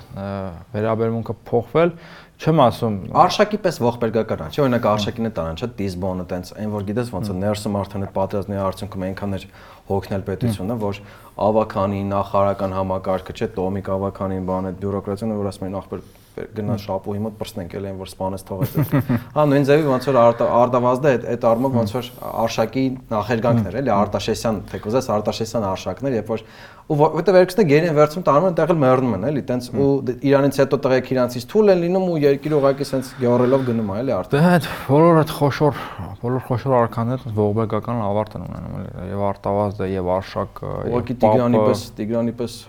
[0.76, 1.91] վերաբերմունքը փոխվել
[2.36, 6.74] չեմ ասում արշակի պես ողբերգական է չէ օրինակ արշակին է տարան չէ դիզբոնը տենց այն
[6.76, 9.45] որ գիտես ոնց է ներսում արդեն այդ պատերազմի արդյունքում այնքան էր
[9.89, 11.01] հոգնել պետությունը որ
[11.45, 16.05] ավականի նախարարական համակարգը չէ տոմիկ ավականին բան այդ բյուրոկրատիան որ ասում են ախպեր
[16.36, 18.73] գնա շապուհի մոտ պրծնենք էլ այն որ սպանես թողեց։
[19.36, 22.09] Հա նույն ձևի ոնց որ Արտավազդը այդ այդ առումով ոնց որ
[22.43, 22.83] Արշակի
[23.13, 26.43] նախերգանքներ էլի Արտաշեսյան թե կուզես Արտաշեսյան Արշակներ, երբ որ
[26.86, 29.88] ու որտեղ վերքսնը գերին վերցում տանում են տեղել մեռնում են էլի տենց ու
[30.29, 34.13] իրանից հետո տղեկ իրանցից թույլ են լինում ու երկիր ուղակի սենց գյորելով գնում է էլի
[34.15, 35.81] արդեն դե այդ բոլոր այդ խոշոր
[36.21, 41.83] բոլոր խոշոր արքաները ողբերգական ավարտ են ունենում էլի եւ արտավազդը եւ արշակը ուղակի Տիգրանի պես
[41.97, 42.61] Տիգրանի պես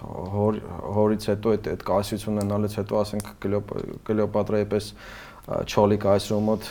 [0.97, 3.31] հորից հետո այդ այդ կասյությունն ունենալից հետո ասենք
[4.07, 4.93] Կլեոպատրայի պես
[5.47, 6.65] չոլիկ այսրու մոտ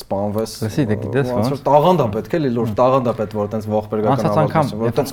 [0.00, 4.30] սպանվես։ Լսի, դե գիտես ոնց։ Տաղանդա պետք է լի լուրջ տաղանդա պետք որ տենց ողբերգական
[4.30, 5.12] ավարտես, որ տենց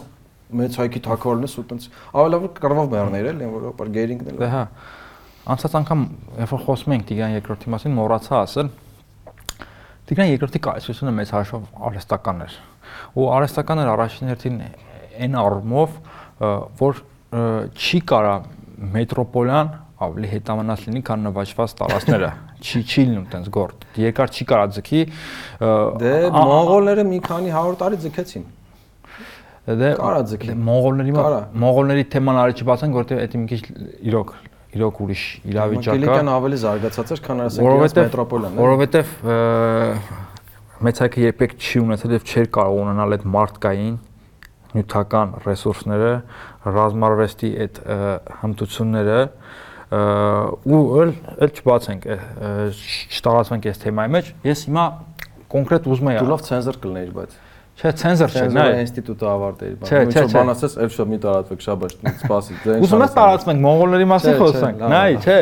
[0.60, 4.64] մեծ հայքի թակավորնես ու տենց ավելավոր կռվով մեռներ էլ, որ ապար գերինգն էլ։ Դե հա։
[5.52, 6.02] Անցած անգամ
[6.42, 8.72] երբ որ խոսում ենք Տիգրան երկրորդի մասին, մոռացա ասել։
[10.12, 12.58] Տիգրան երկրորդի կայսրությունը մեծ հաշվով արհեստական էր։
[13.18, 14.60] Ու արհեստական էր առաջին հերթին
[15.22, 15.96] այն առումով,
[16.82, 17.02] որ
[17.82, 18.36] չի կարա
[18.92, 22.30] մետրոպոլյան ավելի հետամանած լինի, քան նվաճված տարածքները։
[22.66, 25.02] Չի չի լինում տենց գործ։ Երկար չի կարա ձգի։
[26.02, 28.46] Դե մոնղոլները մի քանի 100 տարի ձգեցին։
[29.62, 31.12] Դե կարա ձգի։ Դե մոնղոլների
[31.62, 33.62] մոնղոլների թեման արի չբացենք, որտեղ այդ մի քիչ
[34.10, 34.32] իրոք
[34.72, 39.12] իրոք ուրիշ իրավիճակ է։ Կիլիկյան ավելի զարգացած էր, քան ասենք իրենց մետրոպոլիան։ Որովհետև
[40.88, 43.98] մեծ հայքը երբեք չի ունեցել եւ չէր կարող ունենալ այդ մարդկային
[44.72, 46.14] նյութական ռեսուրսները,
[46.72, 47.80] ռազմարվեստի այդ
[48.42, 49.20] հմտությունները,
[50.72, 52.08] ու էլ էլ չբացենք,
[53.12, 54.86] չտարածվենք այս թեմայի մեջ։ Ես հիմա
[55.52, 57.40] կոնկրետ ուզում եմ։ Դու լավ ցենզոր կլներ, բայց
[57.82, 61.62] Չէ, ցենզոր չէ, նայ։ Ինստիտուտը ավարտել բան։ Ինչ որ բան ասես, էլ շո մի տարածվեք,
[61.66, 65.38] շաբաշ, սպասի։ Ուզում ես տարածվենք, մոնղոլների մասին խոսանք։ Նայ, չէ։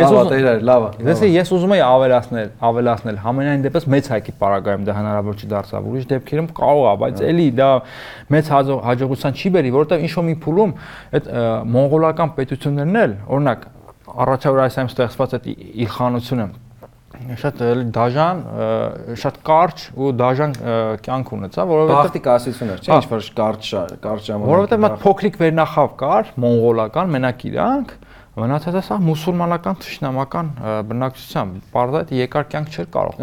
[0.00, 4.34] Ես ուզում եմ, լավ է։ Դեսի ես ուզում եմ ավելացնել, ավելացնել։ Համենայն դեպս մեծ հայկի
[4.40, 7.70] պարագայում դա հնարավոր չի դարձավ։ Ուրիշ դեպքերում կարող է, բայց էլի դա
[8.32, 8.50] մեծ
[8.88, 10.74] հաջողության չի բերի, որովհետև ինչ որ մի փուլում
[11.12, 11.30] այդ
[11.76, 13.68] մոնղոլական պետություններն էլ, օրինակ,
[14.12, 15.48] առաջավոր այս այմ ստեղծված այդ
[15.82, 16.46] իլխանությունը
[17.42, 17.62] շատ
[17.96, 18.42] դաժան,
[19.22, 20.54] շատ կարճ ու դաժան
[21.06, 23.72] կյանք ունեցա, որովհետեւ Բախտի կասություն էր, չէ՞, ինչ որ կարճ
[24.06, 27.94] կարճ ժամանակ։ Որովհետեւ մատ փոքրիկ վերնախավ կար, մոնղոլական, մենակ իրանք,
[28.32, 30.46] մնացածը սա մուսուլմանական թշնամական
[30.88, 33.18] բնակչությամբ, բարձր այդ երկար կյանք չէր կարող։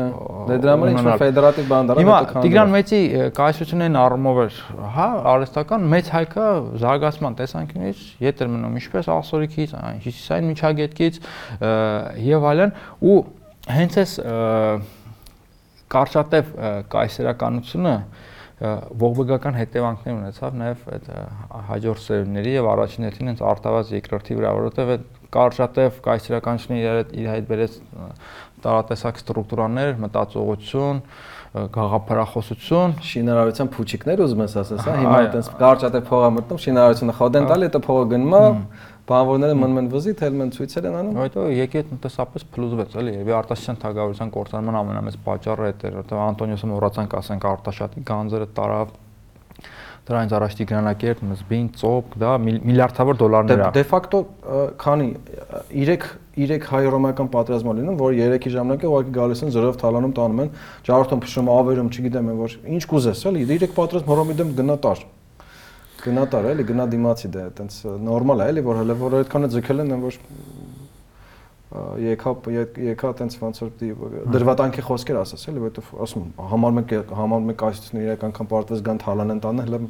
[0.50, 3.00] Դե դրա համար ինչ որ ֆեդերատիվ բան դարավ հետո քան։ Տիգրան Մեծի
[3.40, 4.60] կայսրությունն առումով էր,
[5.00, 6.46] հա, արհեստական մեծ հայկը
[6.86, 9.76] զարգացման տեսանկյունից ետ էր մնում ինչպես ասորիքից,
[10.06, 11.20] հյուսիսային միջագետքից
[12.30, 13.20] եւ այլն ու
[13.70, 14.14] հենց այս
[15.94, 16.52] կարճատև
[16.94, 17.96] կայսերականությունը
[18.60, 21.06] ողբեգական հետևանքներ ունեցավ նաև այդ
[21.70, 25.06] հաջորդ սերունդների եւ առաջին հերթին հենց արտավազ երկրորդի վրա, որովհետեւ այդ
[25.36, 27.78] կարճատև կայսերականությունը իր իր հետ բերեց
[28.66, 31.00] տարատեսակ ստրուկտուրաներ, մտածողություն,
[31.50, 37.70] գաղափարախոսություն, շինարարության փուչիկներ ուզում ես ասես, հա, հիմա այտենց կարճատև փողա մտնում, շինարարությունը խոդեն տալի,
[37.70, 38.44] հետո փողը գնում է,
[39.10, 43.14] բանվորները մնում են վզի, թելում են ցույցեր են անում։ Հետո եկի այդ տնտեսապես փլուզվեց, էլի,
[43.20, 48.98] եւ արտաշատյան թագավորության կորցանման ամենամեծ պատճառը այդ էր, որտեղ Անտոնիոսը մոռացանք ասենք արտաշատի գանձերը տարավ
[50.10, 54.22] դրանից առաջ Տիգրանակերտ, Մզբին, Ծոպ, դա միլիարդավոր դոլարներ է։ Դե ֆակտո
[54.82, 55.10] քանի
[55.70, 56.08] 3
[56.40, 60.52] 3 հայ-ռոմական պատերազմը լինում, որ 3-ի ժամանակ ուղղակի գալիս են զրով թալանում տանում են,
[60.88, 65.04] ջարդում փշում ավերում, չգիտեմ, որ ինչ կուզես, էլի 3 պատերազմ հռոմի դեմ գնա տար։
[66.06, 67.78] Գնատար էլի, գնա դիմացի դե, այտենց
[68.08, 70.20] նորմալ է էլի, որ հələ որ այդքանը ձգել են, որ
[72.02, 72.34] եկա
[72.90, 73.74] եկա այտենց ոնց որ
[74.34, 76.24] դրվատանքի խոսքեր ասած էլի, որովհետեւ ասում
[76.54, 79.82] համար մեկ համար մեկ այսինքն իրեք անգամ պարտեզ գան թալանեն տանը, հələ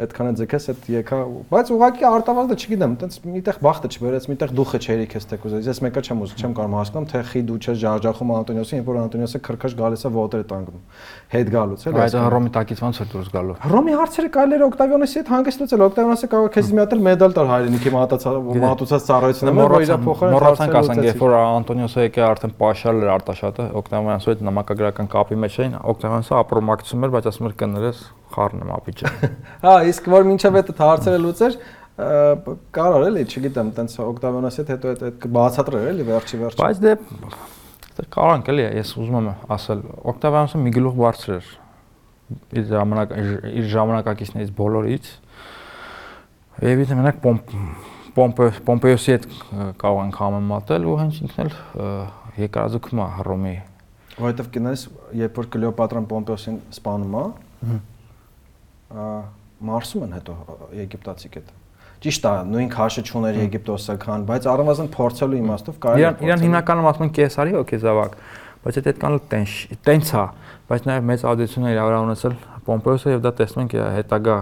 [0.00, 1.16] այդքան է ձգես այդ եկա,
[1.50, 5.80] բայց ուղղակի արտավազդը չգիտեմ, այտենց միտեղ բախտը չբերեց, միտեղ դուխը չէր իքես տեկ ուզես։ Ես
[5.84, 9.40] մեկը չեմ ուզում, չեմ կարող հասկանամ, թե խի դու չես ջարջախում Անտոնիոսին, երբ որ Անտոնիոսը
[9.44, 10.80] քրքաշ գալիս է ոտերը տանգում։
[11.30, 15.18] Հետ գալուց էլի։ Այդ Հռոմի տակից ոնց էր դուրս գալու։ Հռոմի հարցերը կարելի էր Օկտավիոնոսի
[15.20, 19.52] հետ հանգիստ լուծել, Օկտավիոնոսը կարող է քեզ մի հատ էլ մեդալ տալ հայրենիքի մատուցած ծառայությունը,
[19.60, 25.58] մոռացանք ասենք, երբ որ Անտոնիոսը եկե արդեն պաշարել էր Արտաշատը, Օկտավիոնոսի հետ նամակագրական կապի մեջ
[25.60, 28.02] էին, Օկտավիոնոսը ապրոմակցում էր, բայց ասում էր կներես
[28.34, 29.14] խառն եմ ապիճը։
[29.70, 31.56] Հա, իսկ որ մինչև այդ հարցերը լուծեր,
[32.80, 36.94] կարող էլի, չգիտեմ, տենց Օկտավիոնոսի հետ հետո այդ բացատրել էլի վերջի վերջը։ Բայց դե
[38.14, 39.80] կարող ենք էլի, ես ուզում եմ ասել,
[40.10, 41.50] Օկտավիոնոսը մի գլուխ բարձր էր
[42.30, 43.14] իր ժամանակ
[43.60, 45.08] իր ժամանակակիցներից բոլորից։
[46.70, 47.16] Եվ իդե մենակ
[48.14, 49.26] Պոմպեոսի հետ
[49.80, 51.52] կարող ենք համեմատել ու հենց ինքն էլ
[52.40, 53.54] երկարաձգում է Հռոմի։
[54.20, 54.84] Որովհետև կնես,
[55.20, 57.24] երբ որ Կլեոպատրան Պոմպեոսին սպանում է,
[59.70, 60.36] մարսում են հետո
[60.80, 61.59] Եգիպտացի կետը։
[62.00, 66.44] Ճիշտ է, նույն քաշը չուներ Եգիպտոսը քան, բայց առնվազն փորձելու իմաստով կարելի է։ Իրան իրան
[66.46, 68.14] հիմնականում ասում են կեսարի օքեզավակ,
[68.64, 70.24] բայց այդ այդքան էլ տենց տենց է,
[70.70, 72.36] բայց նաև մեծ ազդեցություն է իրավար ունեցել
[72.70, 74.36] Պոմպեոսը եւ դա տեսնում ենք հետագա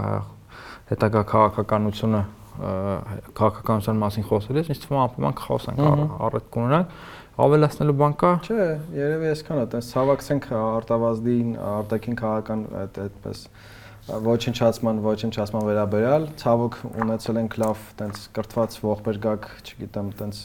[0.89, 2.23] հետագա քաղաքականությունը
[2.59, 5.83] քաղաքականության մասին խոսելիս, ինձ թվում է ապրում քաոս ենք
[6.29, 6.95] առիթ կունենանք
[7.39, 8.65] ավելացնելու բան կա։ Չէ,
[8.99, 13.43] երևի այսքան է, տես ցավակցենք արտավազդին, արտաքին քաղաքական այդ այդպես
[14.09, 20.43] ոչնչացման, ոչնչացման վերաբերյալ ցավոք ունեցել ենք լավ տենց կրթված ողբերգակ, չգիտեմ, տենց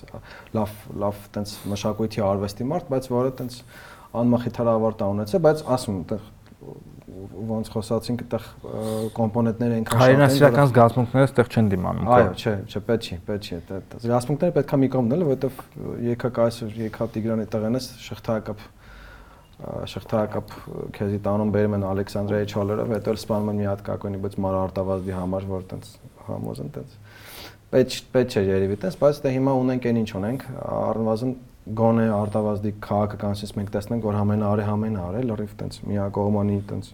[0.58, 3.60] լավ լավ տենց մշակույթի արվեստի մարդ, բայց որը տենց
[4.24, 6.28] անմխիթար ավարտ ունեցել, բայց ասում այդտեղ
[7.14, 8.46] ոնց խոսացինք այդտեղ
[9.18, 13.58] կոմպոնենտներ են քաշել։ Հայրենասիրական զգացմունքները այդտեղ չեն դիմանում։ Այո, չէ, չէ, պետք չի, պետք չի
[13.58, 18.66] այդ զգացմունքները պետքա մի կողմ դնել, որովհետև եկա կայսր, եկա Տիգրանի տղենես շղթայակապ
[19.94, 20.54] շղթայակապ
[20.98, 24.58] քեզի տանում բերում են Ալեքսանդրիայի չոլերով, հետո էլ սպանում են մի հատ կակոնի, բայց մար
[24.64, 25.92] արտավազդի համար, որ տենց
[26.28, 26.98] համոզն տենց
[27.74, 30.44] պետք պետք չէ երևի տես, բայց դե հիմա ունենք այն ինչ ունենք,
[30.74, 31.32] առնվազն
[31.80, 36.90] գոնե արտավազդի քաղաքականից մենք տեսնենք, որ համենը արի համենը արել, լրիվ տենց միակողմանի տենց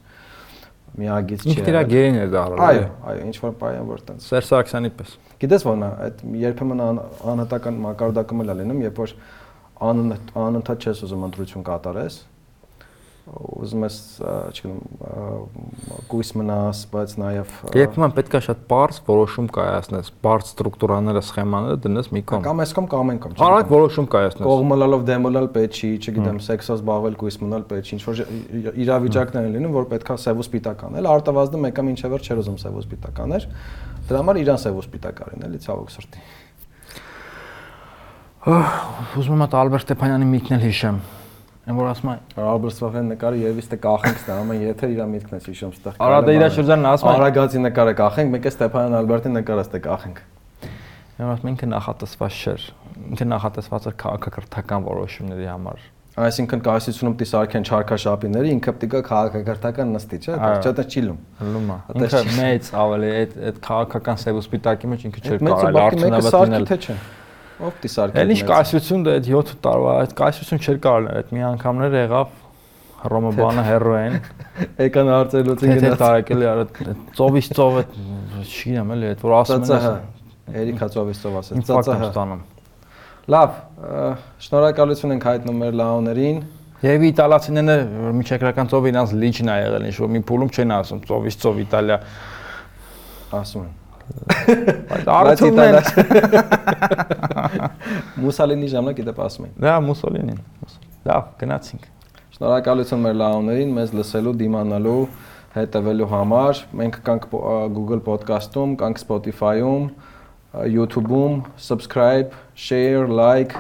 [1.00, 4.48] միագից չէ։ Ինքն իր գերին է դառել։ Այո, այո, ինչ որ պայան որ տենց։ Սերժ
[4.50, 6.82] Սարգսյանի պես։ Գիտես ո՞րն է, այդ երբեմն
[7.34, 9.14] անհատական մակարդակում էլ լինում, երբ որ
[9.90, 12.18] անընդհատ չես ուզում ընտրություն կատարես,
[13.30, 13.96] ուզում ես,
[14.56, 14.78] չգիտեմ,
[16.10, 22.24] գույս մնաս, բայց նաև Երբեմն պետքա շատ բարձ որոշում կայացնես, բարձ ստրուկտուրաները, սխեմաները դնես մի
[22.32, 26.42] կողմ։ Կամ այս կողմ կամ այն կողմ։ Արագ որոշում կայացնես։ Կողմալալով դեմոլալ պետք չի, չգիտեմ,
[26.50, 28.24] սեքսով զբաղվել, գույս մնալ պետք ինչ որ
[28.86, 32.60] իրավիճակներ են լինում, որ պետքա սև ու սպիտակ անել։ Արտավազդը մեկը ինչև որ չէր ուզում
[32.60, 33.48] սև ու սպիտակ աներ։
[34.10, 36.26] Դրա համար իրան սև ու սպիտակ արին, էլի ցավոք սրտի։
[39.20, 41.02] Ուզում եմ այդ Ալբերտ Ստեփանյանի միտքն էլ հիշեմ
[41.70, 42.14] Այն որ ասում է
[42.74, 46.34] Սվավյան նկարը երևի ստե կախենք ստե, ամեն եթե իր միտքն է հիշում ստեղ։ Արա դա
[46.34, 50.24] իր շրջանն ասում է Արագացի նկարը կախենք, մեկ է Ստեփանյան Ալբերտի նկարը ստե կախենք։
[51.20, 52.66] ഞാൻ ասում ինքը նախատեսված չէր։
[53.10, 55.88] Ինքը նախատեսված էր քաղաքակրթական որոշումների համար։
[56.20, 61.20] Այսինքն կայսությունում պիտի սարքեն չարքաշապիները, ինքը պիտի քաղաքակրթական նստի, չէ՞, չէ՞ դա չի լում։
[61.54, 65.80] Լում է։ Ինքը մեծ ավելի այդ այդ քաղաքական սև ու սպիտակի մեջ ինքը չէր կարել
[65.86, 66.98] արդյունավետ լինել։ Թե չէ։
[67.60, 71.42] Ով սարքի։ Էլ ինչ կայսություն դա այդ 7 տարվա, այդ կայսություն չէր կարել, այդ մի
[71.50, 72.38] անգամներ եղավ
[73.00, 74.16] Հռոմը բանը հերոին։
[74.84, 76.64] Եկան հարցելուց ինքնա։ Թե տարեկել էր
[77.16, 77.84] ծովից ծովը,
[78.44, 82.42] չգիտեմ էլի, այդ որ ասում են։ Էրիկա ծովից ծով ասել։ Ծածա ստանում։
[83.30, 83.58] Լավ,
[84.50, 86.40] շնորհակալություն ենք հայտնում մեր լաոներին։
[86.80, 87.76] Եվ իտալացիները
[88.20, 92.00] միջակայական ծովը իրանց լիճն է եղել, ինչ որ մի փուլում չեն ասում ծովից ծով Իտալիա
[93.40, 93.79] ասում են։
[94.90, 95.78] Բայց արդյունքն
[98.24, 100.40] Մուսալինի ժամանակ դեպ ասում են։ Դա Մուսոլինին։
[101.10, 101.84] Լավ, գնացինք։
[102.36, 105.02] Շնորհակալություն մեր լաոներին, մեզ լսելու, դիմանալու,
[105.56, 107.28] հետևելու համար։ Մենք կանք
[107.76, 109.90] Google Podcast-ում, կանք Spotify-ում,
[110.76, 113.56] YouTube-ում, subscribe, share, like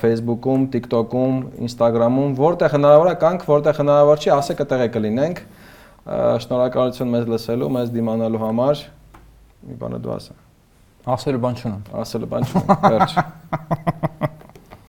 [0.00, 5.42] Facebook-ում, TikTok-ում, Instagram-ում, որտեղ հնարավոր է կանք, որտեղ հնարավոր չի, ասեք այդտեղ կլինենք։
[6.46, 8.84] Շնորհակալություն մեզ լսելու, մեզ դիմանալու համար։
[9.68, 10.36] Մի բանը դու ասա։
[11.14, 13.16] Ասելու բան չունեմ։ Ասելու բան չունեմ։ Վերջ։